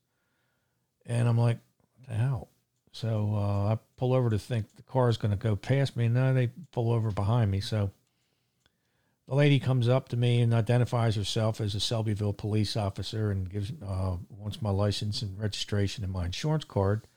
And 1.04 1.28
I'm 1.28 1.38
like, 1.38 1.58
what 1.98 2.08
the 2.08 2.14
hell? 2.14 2.48
So 2.92 3.34
uh, 3.34 3.72
I 3.72 3.78
pull 3.96 4.12
over 4.12 4.28
to 4.30 4.38
think 4.38 4.76
the 4.76 4.82
car 4.82 5.08
is 5.08 5.16
going 5.16 5.30
to 5.30 5.36
go 5.36 5.56
past 5.56 5.96
me. 5.96 6.04
and 6.04 6.14
No, 6.14 6.34
they 6.34 6.50
pull 6.70 6.92
over 6.92 7.10
behind 7.10 7.50
me. 7.50 7.60
So 7.60 7.90
the 9.26 9.34
lady 9.34 9.58
comes 9.58 9.88
up 9.88 10.10
to 10.10 10.16
me 10.16 10.42
and 10.42 10.52
identifies 10.52 11.16
herself 11.16 11.60
as 11.60 11.74
a 11.74 11.78
Selbyville 11.78 12.36
police 12.36 12.76
officer 12.76 13.30
and 13.30 13.48
gives 13.48 13.72
uh, 13.82 14.16
wants 14.28 14.60
my 14.60 14.70
license 14.70 15.22
and 15.22 15.40
registration 15.40 16.04
and 16.04 16.12
my 16.12 16.26
insurance 16.26 16.64
card. 16.64 17.08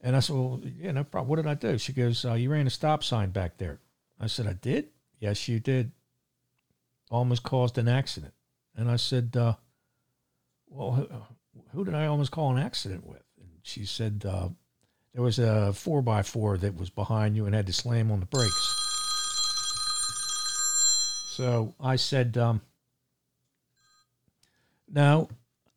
And 0.00 0.16
I 0.16 0.20
said, 0.20 0.36
"Well, 0.36 0.62
yeah, 0.64 0.92
no 0.92 1.04
problem. 1.04 1.28
What 1.28 1.36
did 1.36 1.46
I 1.46 1.54
do?" 1.54 1.76
She 1.76 1.92
goes, 1.92 2.24
uh, 2.24 2.32
"You 2.34 2.50
ran 2.50 2.66
a 2.66 2.70
stop 2.70 3.04
sign 3.04 3.30
back 3.30 3.58
there." 3.58 3.80
I 4.18 4.26
said, 4.26 4.46
"I 4.46 4.54
did." 4.54 4.88
Yes, 5.18 5.48
you 5.48 5.60
did. 5.60 5.92
Almost 7.10 7.42
caused 7.42 7.76
an 7.76 7.88
accident. 7.88 8.32
And 8.74 8.90
I 8.90 8.96
said, 8.96 9.36
uh, 9.36 9.54
"Well, 10.66 10.92
who, 10.92 11.08
who, 11.72 11.84
did 11.84 11.94
I 11.94 12.06
almost 12.06 12.30
call 12.30 12.56
an 12.56 12.62
accident 12.62 13.06
with?" 13.06 13.22
And 13.38 13.50
she 13.62 13.84
said, 13.84 14.24
uh, 14.26 14.48
"There 15.14 15.22
was 15.22 15.38
a 15.38 15.72
four 15.72 16.02
by 16.02 16.22
four 16.22 16.58
that 16.58 16.76
was 16.76 16.90
behind 16.90 17.36
you 17.36 17.46
and 17.46 17.54
had 17.54 17.66
to 17.66 17.72
slam 17.72 18.10
on 18.10 18.20
the 18.20 18.26
brakes." 18.26 18.84
So 21.34 21.74
I 21.80 21.96
said, 21.96 22.36
um, 22.38 22.60
no, 24.88 25.28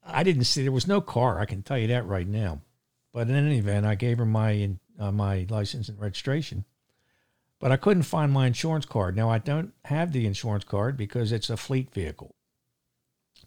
I 0.05 0.21
didn't 0.21 0.43
see. 0.43 0.61
There 0.61 0.71
was 0.71 0.85
no 0.85 1.01
car. 1.01 1.39
I 1.39 1.45
can 1.45 1.63
tell 1.63 1.79
you 1.79 1.87
that 1.87 2.05
right 2.05 2.27
now. 2.27 2.61
But 3.11 3.27
in 3.27 3.35
any 3.35 3.57
event, 3.57 3.85
I 3.85 3.95
gave 3.95 4.19
her 4.19 4.25
my 4.25 4.75
uh, 4.99 5.11
my 5.11 5.47
license 5.49 5.89
and 5.89 5.99
registration. 5.99 6.65
But 7.59 7.71
I 7.71 7.77
couldn't 7.77 8.03
find 8.03 8.31
my 8.31 8.45
insurance 8.45 8.85
card. 8.85 9.15
Now 9.15 9.31
I 9.31 9.39
don't 9.39 9.73
have 9.85 10.11
the 10.11 10.27
insurance 10.27 10.63
card 10.63 10.95
because 10.95 11.31
it's 11.31 11.49
a 11.49 11.57
fleet 11.57 11.91
vehicle. 11.91 12.35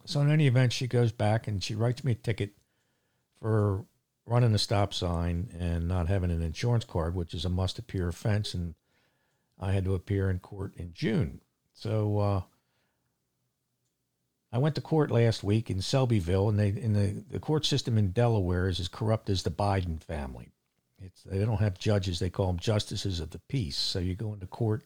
So 0.04 0.20
in 0.20 0.30
any 0.30 0.48
event, 0.48 0.72
she 0.72 0.88
goes 0.88 1.12
back 1.12 1.46
and 1.46 1.62
she 1.62 1.76
writes 1.76 2.02
me 2.02 2.12
a 2.12 2.16
ticket 2.16 2.54
for 3.40 3.84
running 4.30 4.54
a 4.54 4.58
stop 4.58 4.94
sign 4.94 5.48
and 5.58 5.88
not 5.88 6.06
having 6.06 6.30
an 6.30 6.40
insurance 6.40 6.84
card, 6.84 7.16
which 7.16 7.34
is 7.34 7.44
a 7.44 7.48
must 7.48 7.80
appear 7.80 8.08
offense. 8.08 8.54
And 8.54 8.74
I 9.58 9.72
had 9.72 9.84
to 9.84 9.94
appear 9.94 10.30
in 10.30 10.38
court 10.38 10.72
in 10.76 10.92
June. 10.94 11.40
So 11.74 12.18
uh, 12.18 12.42
I 14.52 14.58
went 14.58 14.76
to 14.76 14.80
court 14.80 15.10
last 15.10 15.42
week 15.42 15.68
in 15.68 15.78
Selbyville, 15.78 16.48
and 16.48 16.58
they 16.58 16.68
in 16.68 16.92
the, 16.92 17.24
the 17.28 17.40
court 17.40 17.66
system 17.66 17.98
in 17.98 18.12
Delaware 18.12 18.68
is 18.68 18.78
as 18.78 18.86
corrupt 18.86 19.28
as 19.28 19.42
the 19.42 19.50
Biden 19.50 20.00
family. 20.00 20.52
It's 21.02 21.24
they 21.24 21.44
don't 21.44 21.60
have 21.60 21.78
judges; 21.78 22.20
they 22.20 22.30
call 22.30 22.46
them 22.46 22.58
justices 22.58 23.18
of 23.18 23.30
the 23.30 23.40
peace. 23.48 23.76
So 23.76 23.98
you 23.98 24.14
go 24.14 24.32
into 24.32 24.46
court, 24.46 24.84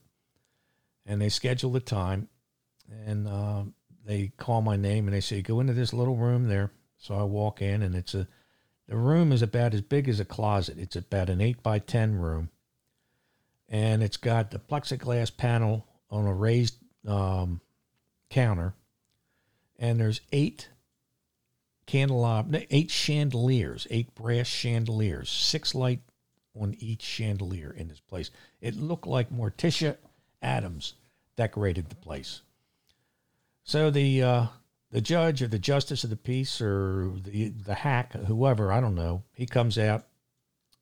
and 1.05 1.21
they 1.21 1.29
schedule 1.29 1.71
the 1.71 1.81
time, 1.81 2.29
and 3.07 3.29
uh, 3.29 3.65
they 4.07 4.33
call 4.39 4.63
my 4.63 4.77
name, 4.77 5.07
and 5.07 5.15
they 5.15 5.21
say 5.21 5.43
go 5.43 5.61
into 5.61 5.75
this 5.75 5.93
little 5.93 6.17
room 6.17 6.49
there. 6.49 6.71
So 6.97 7.15
I 7.15 7.25
walk 7.25 7.61
in, 7.61 7.83
and 7.83 7.95
it's 7.95 8.15
a 8.15 8.27
the 8.89 8.97
room 8.97 9.33
is 9.33 9.43
about 9.43 9.75
as 9.75 9.81
big 9.81 10.09
as 10.09 10.21
a 10.21 10.25
closet. 10.25 10.79
It's 10.79 10.97
about 10.97 11.31
an 11.31 11.41
eight 11.41 11.63
by 11.63 11.79
ten 11.79 12.17
room, 12.17 12.51
and 13.69 14.03
it's 14.03 14.17
got 14.17 14.51
the 14.51 14.59
plexiglass 14.59 15.35
panel 15.37 15.87
on 16.11 16.27
a 16.27 16.35
raised 16.35 16.77
um, 17.07 17.61
counter, 18.31 18.75
and 19.79 19.99
there's 19.99 20.21
eight 20.33 20.69
candelabra, 21.87 22.63
eight 22.71 22.91
chandeliers, 22.91 23.87
eight 23.91 24.15
brass 24.15 24.47
chandeliers, 24.47 25.31
six 25.31 25.75
light 25.75 26.01
on 26.59 26.77
each 26.79 27.03
chandelier 27.03 27.75
in 27.77 27.89
this 27.89 28.01
place. 28.01 28.31
It 28.61 28.77
looked 28.77 29.07
like 29.07 29.31
Morticia 29.31 29.97
Addams 30.41 30.95
decorated 31.37 31.89
the 31.89 31.97
place. 31.97 32.43
So 33.65 33.91
the 33.91 34.23
uh, 34.23 34.47
the 34.95 35.01
judge 35.01 35.43
or 35.43 35.49
the 35.49 35.59
justice 35.59 36.05
of 36.05 36.11
the 36.11 36.17
peace 36.17 36.61
or 36.61 37.11
the 37.21 37.49
the 37.49 37.75
hack, 37.75 38.13
whoever 38.13 38.71
I 38.71 38.81
don't 38.81 38.95
know, 38.95 39.25
he 39.35 39.45
comes 39.45 39.77
out 39.77 40.07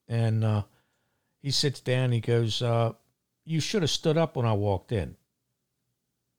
and 0.06 0.44
uh, 0.44 0.64
he 1.40 1.50
sits 1.50 1.80
down. 1.80 2.12
He 2.12 2.20
goes, 2.20 2.60
uh, 2.60 2.92
"You 3.46 3.58
should 3.58 3.80
have 3.80 3.90
stood 3.90 4.18
up 4.18 4.36
when 4.36 4.44
I 4.44 4.52
walked 4.52 4.92
in." 4.92 5.16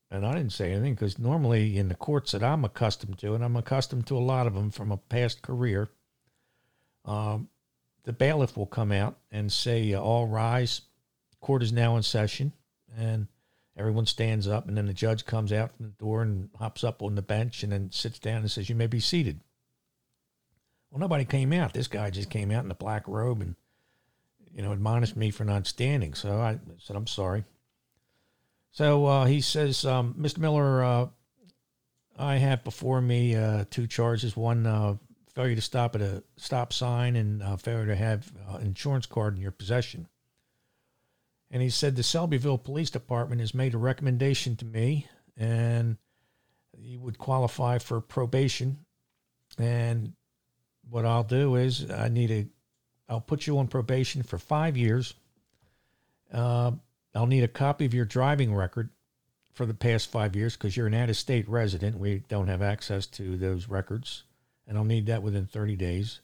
And 0.08 0.24
I 0.24 0.34
didn't 0.34 0.52
say 0.52 0.70
anything 0.70 0.94
because 0.94 1.18
normally 1.18 1.76
in 1.76 1.88
the 1.88 1.96
courts 1.96 2.30
that 2.30 2.44
I'm 2.44 2.64
accustomed 2.64 3.18
to, 3.18 3.34
and 3.34 3.44
I'm 3.44 3.56
accustomed 3.56 4.06
to 4.06 4.16
a 4.16 4.20
lot 4.20 4.46
of 4.46 4.54
them 4.54 4.70
from 4.70 4.92
a 4.92 4.96
past 4.96 5.42
career, 5.42 5.88
um, 7.04 7.48
the 8.04 8.12
bailiff 8.12 8.56
will 8.56 8.66
come 8.66 8.92
out 8.92 9.18
and 9.32 9.50
say, 9.50 9.92
All 9.96 10.28
rise, 10.28 10.82
court 11.40 11.64
is 11.64 11.72
now 11.72 11.96
in 11.96 12.04
session. 12.04 12.52
And 12.96 13.26
everyone 13.76 14.06
stands 14.06 14.46
up, 14.46 14.68
and 14.68 14.76
then 14.76 14.86
the 14.86 14.92
judge 14.92 15.24
comes 15.24 15.52
out 15.52 15.76
from 15.76 15.86
the 15.86 15.92
door 15.92 16.22
and 16.22 16.50
hops 16.58 16.84
up 16.84 17.02
on 17.02 17.14
the 17.14 17.22
bench 17.22 17.62
and 17.62 17.72
then 17.72 17.90
sits 17.90 18.18
down 18.18 18.38
and 18.38 18.50
says, 18.50 18.68
You 18.68 18.74
may 18.74 18.86
be 18.86 19.00
seated. 19.00 19.40
Well, 20.90 21.00
nobody 21.00 21.24
came 21.24 21.52
out. 21.52 21.74
This 21.74 21.88
guy 21.88 22.10
just 22.10 22.30
came 22.30 22.50
out 22.50 22.64
in 22.64 22.70
a 22.70 22.76
black 22.76 23.08
robe 23.08 23.40
and, 23.40 23.56
you 24.54 24.62
know, 24.62 24.72
admonished 24.72 25.16
me 25.16 25.30
for 25.30 25.44
not 25.44 25.66
standing. 25.66 26.14
So 26.14 26.40
I 26.40 26.58
said, 26.78 26.94
I'm 26.94 27.08
sorry. 27.08 27.44
So 28.70 29.06
uh, 29.06 29.24
he 29.24 29.40
says, 29.40 29.84
um, 29.84 30.14
Mr. 30.18 30.38
Miller, 30.38 30.84
uh, 30.84 31.06
I 32.16 32.36
have 32.36 32.62
before 32.62 33.00
me 33.00 33.34
uh, 33.34 33.64
two 33.70 33.88
charges. 33.88 34.36
One, 34.36 34.66
uh, 34.66 34.96
failure 35.34 35.56
to 35.56 35.60
stop 35.60 35.96
at 35.96 36.00
a 36.00 36.22
stop 36.36 36.72
sign 36.72 37.16
and 37.16 37.42
uh, 37.42 37.56
failure 37.56 37.86
to 37.86 37.96
have 37.96 38.32
uh, 38.48 38.56
an 38.56 38.66
insurance 38.66 39.06
card 39.06 39.34
in 39.34 39.42
your 39.42 39.50
possession. 39.50 40.08
And 41.54 41.62
he 41.62 41.70
said 41.70 41.94
the 41.94 42.02
Selbyville 42.02 42.64
Police 42.64 42.90
Department 42.90 43.40
has 43.40 43.54
made 43.54 43.74
a 43.74 43.78
recommendation 43.78 44.56
to 44.56 44.64
me 44.64 45.06
and 45.36 45.98
he 46.76 46.96
would 46.96 47.16
qualify 47.16 47.78
for 47.78 48.00
probation. 48.00 48.78
And 49.56 50.14
what 50.90 51.06
I'll 51.06 51.22
do 51.22 51.54
is 51.54 51.88
I 51.92 52.08
need 52.08 52.32
a, 52.32 52.46
I'll 53.08 53.20
put 53.20 53.46
you 53.46 53.56
on 53.58 53.68
probation 53.68 54.24
for 54.24 54.36
five 54.36 54.76
years. 54.76 55.14
Uh, 56.32 56.72
I'll 57.14 57.28
need 57.28 57.44
a 57.44 57.48
copy 57.48 57.84
of 57.84 57.94
your 57.94 58.04
driving 58.04 58.52
record 58.52 58.90
for 59.52 59.64
the 59.64 59.74
past 59.74 60.10
five 60.10 60.34
years 60.34 60.56
because 60.56 60.76
you're 60.76 60.88
an 60.88 60.94
out 60.94 61.08
of 61.08 61.16
state 61.16 61.48
resident. 61.48 62.00
We 62.00 62.24
don't 62.28 62.48
have 62.48 62.62
access 62.62 63.06
to 63.06 63.36
those 63.36 63.68
records, 63.68 64.24
and 64.66 64.76
I'll 64.76 64.82
need 64.82 65.06
that 65.06 65.22
within 65.22 65.46
30 65.46 65.76
days. 65.76 66.18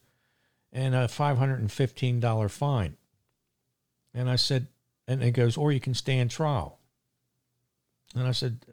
And 0.73 0.93
a 0.93 1.07
$515 1.07 2.51
fine. 2.51 2.97
And 4.13 4.29
I 4.29 4.35
said, 4.35 4.67
and 5.11 5.25
it 5.25 5.33
goes, 5.33 5.57
or 5.57 5.73
you 5.73 5.81
can 5.81 5.95
stand 5.95 6.31
trial. 6.31 6.79
And 8.15 8.29
I 8.29 8.31
said, 8.31 8.65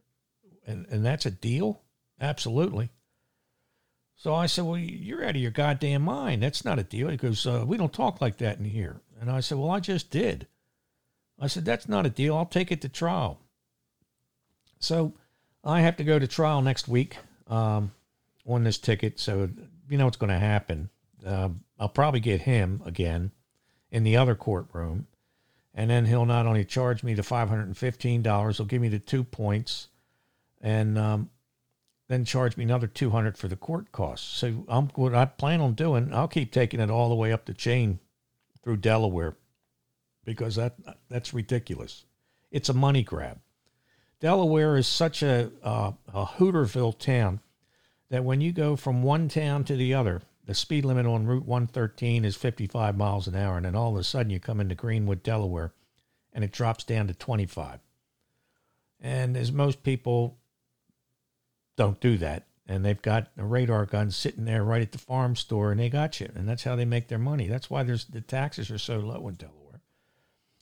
and, 0.67 0.85
and 0.89 1.03
that's 1.03 1.25
a 1.25 1.31
deal? 1.31 1.81
Absolutely. 2.21 2.91
So 4.15 4.35
I 4.35 4.45
said, 4.45 4.65
Well, 4.65 4.77
you're 4.77 5.23
out 5.23 5.35
of 5.35 5.41
your 5.41 5.51
goddamn 5.51 6.03
mind. 6.03 6.43
That's 6.43 6.63
not 6.63 6.77
a 6.77 6.83
deal. 6.83 7.09
He 7.09 7.17
goes, 7.17 7.45
uh, 7.47 7.63
We 7.65 7.77
don't 7.77 7.93
talk 7.93 8.21
like 8.21 8.37
that 8.37 8.59
in 8.59 8.65
here. 8.65 9.01
And 9.19 9.31
I 9.31 9.39
said, 9.39 9.57
Well, 9.57 9.71
I 9.71 9.79
just 9.79 10.11
did. 10.11 10.47
I 11.39 11.47
said, 11.47 11.65
That's 11.65 11.89
not 11.89 12.05
a 12.05 12.09
deal. 12.09 12.37
I'll 12.37 12.45
take 12.45 12.71
it 12.71 12.81
to 12.81 12.89
trial. 12.89 13.39
So 14.79 15.13
I 15.63 15.81
have 15.81 15.97
to 15.97 16.03
go 16.03 16.19
to 16.19 16.27
trial 16.27 16.61
next 16.61 16.87
week 16.87 17.17
um, 17.47 17.91
on 18.45 18.63
this 18.63 18.77
ticket. 18.77 19.19
So 19.19 19.49
you 19.89 19.97
know 19.97 20.05
what's 20.05 20.17
going 20.17 20.29
to 20.29 20.39
happen. 20.39 20.89
Uh, 21.25 21.49
I'll 21.79 21.89
probably 21.89 22.19
get 22.19 22.41
him 22.41 22.81
again 22.85 23.31
in 23.91 24.03
the 24.03 24.17
other 24.17 24.35
courtroom. 24.35 25.07
And 25.77 25.91
then 25.91 26.05
he'll 26.05 26.25
not 26.25 26.47
only 26.47 26.65
charge 26.65 27.03
me 27.03 27.13
the 27.13 27.21
$515, 27.21 28.57
he'll 28.57 28.65
give 28.65 28.81
me 28.81 28.89
the 28.89 28.97
two 28.97 29.23
points. 29.23 29.89
And 30.59 30.97
um, 30.97 31.29
then 32.07 32.25
charge 32.25 32.57
me 32.57 32.63
another 32.63 32.87
200 32.87 33.37
for 33.37 33.47
the 33.47 33.55
court 33.55 33.91
costs. 33.91 34.27
So 34.27 34.65
I'm 34.67 34.87
what 34.95 35.13
I 35.13 35.25
plan 35.25 35.61
on 35.61 35.75
doing, 35.75 36.11
I'll 36.11 36.27
keep 36.27 36.51
taking 36.51 36.79
it 36.79 36.89
all 36.89 37.09
the 37.09 37.15
way 37.15 37.31
up 37.31 37.45
the 37.45 37.53
chain 37.53 37.99
through 38.63 38.77
Delaware 38.77 39.37
because 40.25 40.55
that 40.55 40.75
that's 41.09 41.33
ridiculous. 41.33 42.05
It's 42.49 42.69
a 42.69 42.73
money 42.73 43.03
grab. 43.03 43.39
Delaware 44.19 44.77
is 44.77 44.87
such 44.87 45.21
a 45.21 45.51
uh, 45.61 45.91
a 46.11 46.25
Hooterville 46.25 46.97
town 46.97 47.39
that 48.09 48.23
when 48.23 48.41
you 48.41 48.51
go 48.51 48.75
from 48.75 49.03
one 49.03 49.29
town 49.29 49.63
to 49.65 49.75
the 49.75 49.93
other, 49.93 50.23
the 50.47 50.55
speed 50.55 50.85
limit 50.85 51.05
on 51.05 51.27
Route 51.27 51.45
113 51.45 52.25
is 52.25 52.35
55 52.35 52.97
miles 52.97 53.27
an 53.27 53.35
hour, 53.35 53.57
and 53.57 53.65
then 53.65 53.75
all 53.75 53.91
of 53.91 53.99
a 53.99 54.03
sudden 54.03 54.31
you 54.31 54.39
come 54.39 54.59
into 54.59 54.75
Greenwood, 54.75 55.21
Delaware, 55.21 55.73
and 56.33 56.43
it 56.43 56.51
drops 56.51 56.85
down 56.85 57.07
to 57.07 57.13
25. 57.13 57.79
And 59.01 59.37
as 59.37 59.51
most 59.51 59.83
people 59.83 60.39
don't 61.75 61.99
do 61.99 62.17
that. 62.17 62.47
And 62.65 62.83
they've 62.83 63.01
got 63.01 63.27
a 63.37 63.45
radar 63.45 63.85
gun 63.85 64.11
sitting 64.11 64.45
there 64.45 64.63
right 64.63 64.81
at 64.81 64.91
the 64.91 64.97
farm 64.97 65.35
store, 65.35 65.71
and 65.71 65.79
they 65.79 65.89
got 65.89 66.19
you. 66.19 66.29
And 66.35 66.47
that's 66.47 66.63
how 66.63 66.75
they 66.75 66.85
make 66.85 67.07
their 67.07 67.17
money. 67.17 67.47
That's 67.47 67.69
why 67.69 67.83
there's 67.83 68.05
the 68.05 68.21
taxes 68.21 68.71
are 68.71 68.77
so 68.77 68.99
low 68.99 69.27
in 69.27 69.35
Delaware, 69.35 69.81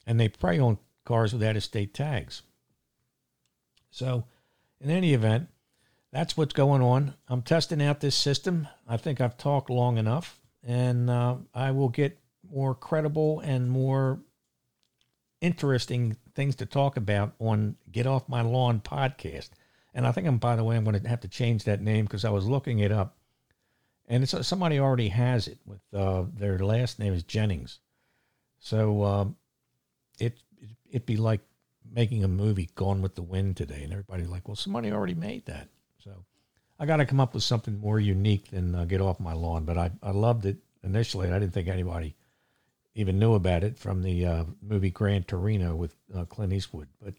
and 0.06 0.20
they 0.20 0.28
prey 0.28 0.58
on 0.58 0.78
cars 1.04 1.32
with 1.32 1.42
out-of-state 1.42 1.94
tags. 1.94 2.42
So, 3.90 4.24
in 4.80 4.90
any 4.90 5.14
event, 5.14 5.48
that's 6.12 6.36
what's 6.36 6.54
going 6.54 6.82
on. 6.82 7.14
I'm 7.28 7.42
testing 7.42 7.82
out 7.82 8.00
this 8.00 8.16
system. 8.16 8.68
I 8.88 8.96
think 8.96 9.20
I've 9.20 9.36
talked 9.36 9.70
long 9.70 9.98
enough, 9.98 10.40
and 10.62 11.10
uh, 11.10 11.36
I 11.54 11.72
will 11.72 11.88
get 11.88 12.18
more 12.50 12.74
credible 12.74 13.40
and 13.40 13.70
more 13.70 14.20
interesting 15.40 16.16
things 16.34 16.56
to 16.56 16.66
talk 16.66 16.96
about 16.96 17.34
on 17.38 17.76
Get 17.90 18.06
Off 18.06 18.28
My 18.28 18.40
Lawn 18.40 18.80
podcast. 18.80 19.50
And 19.94 20.06
I 20.06 20.12
think 20.12 20.26
I'm, 20.26 20.38
by 20.38 20.56
the 20.56 20.64
way, 20.64 20.76
I'm 20.76 20.84
going 20.84 21.00
to 21.00 21.08
have 21.08 21.20
to 21.20 21.28
change 21.28 21.64
that 21.64 21.80
name 21.80 22.04
because 22.04 22.24
I 22.24 22.30
was 22.30 22.46
looking 22.46 22.80
it 22.80 22.92
up, 22.92 23.16
and 24.06 24.22
it's 24.22 24.46
somebody 24.46 24.78
already 24.78 25.08
has 25.08 25.48
it 25.48 25.58
with 25.64 25.80
uh, 25.94 26.24
their 26.34 26.58
last 26.58 26.98
name 26.98 27.14
is 27.14 27.22
Jennings. 27.22 27.80
So 28.58 29.04
um, 29.04 29.36
it 30.18 30.38
it'd 30.90 31.06
be 31.06 31.16
like 31.16 31.40
making 31.90 32.24
a 32.24 32.28
movie 32.28 32.68
Gone 32.74 33.00
with 33.00 33.14
the 33.14 33.22
Wind 33.22 33.56
today, 33.56 33.82
and 33.82 33.92
everybody's 33.92 34.28
like, 34.28 34.46
"Well, 34.48 34.56
somebody 34.56 34.92
already 34.92 35.14
made 35.14 35.46
that." 35.46 35.68
So 36.06 36.24
I 36.78 36.86
got 36.86 36.98
to 36.98 37.04
come 37.04 37.18
up 37.18 37.34
with 37.34 37.42
something 37.42 37.80
more 37.80 37.98
unique 37.98 38.50
than 38.50 38.74
uh, 38.74 38.84
get 38.84 39.00
off 39.00 39.18
my 39.18 39.32
lawn. 39.32 39.64
But 39.64 39.76
I 39.76 39.90
I 40.02 40.12
loved 40.12 40.46
it 40.46 40.58
initially. 40.84 41.32
I 41.32 41.38
didn't 41.38 41.52
think 41.52 41.68
anybody 41.68 42.14
even 42.94 43.18
knew 43.18 43.34
about 43.34 43.64
it 43.64 43.76
from 43.76 44.02
the 44.02 44.24
uh, 44.24 44.44
movie 44.62 44.90
Gran 44.90 45.24
Torino 45.24 45.74
with 45.74 45.94
uh, 46.16 46.24
Clint 46.24 46.52
Eastwood, 46.52 46.88
but 47.02 47.14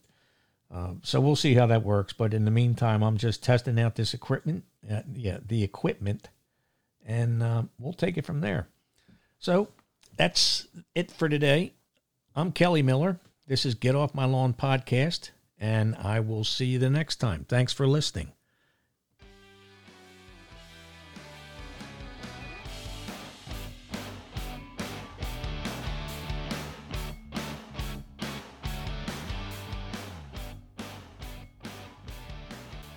uh, 0.73 0.93
so 1.03 1.21
we'll 1.21 1.35
see 1.35 1.53
how 1.53 1.67
that 1.67 1.83
works. 1.83 2.13
But 2.13 2.33
in 2.33 2.45
the 2.45 2.51
meantime, 2.51 3.03
I'm 3.03 3.17
just 3.17 3.43
testing 3.43 3.79
out 3.79 3.95
this 3.95 4.13
equipment. 4.13 4.63
Uh, 4.89 5.01
yeah, 5.13 5.37
the 5.45 5.63
equipment, 5.63 6.29
and 7.05 7.43
uh, 7.43 7.63
we'll 7.79 7.93
take 7.93 8.17
it 8.17 8.25
from 8.25 8.41
there. 8.41 8.67
So 9.37 9.67
that's 10.15 10.67
it 10.95 11.11
for 11.11 11.29
today. 11.29 11.73
I'm 12.35 12.51
Kelly 12.51 12.81
Miller. 12.81 13.19
This 13.47 13.65
is 13.65 13.75
Get 13.75 13.95
Off 13.95 14.15
My 14.15 14.25
Lawn 14.25 14.53
podcast, 14.53 15.31
and 15.59 15.95
I 15.95 16.21
will 16.21 16.43
see 16.43 16.65
you 16.65 16.79
the 16.79 16.89
next 16.89 17.17
time. 17.17 17.45
Thanks 17.47 17.73
for 17.73 17.87
listening. 17.87 18.31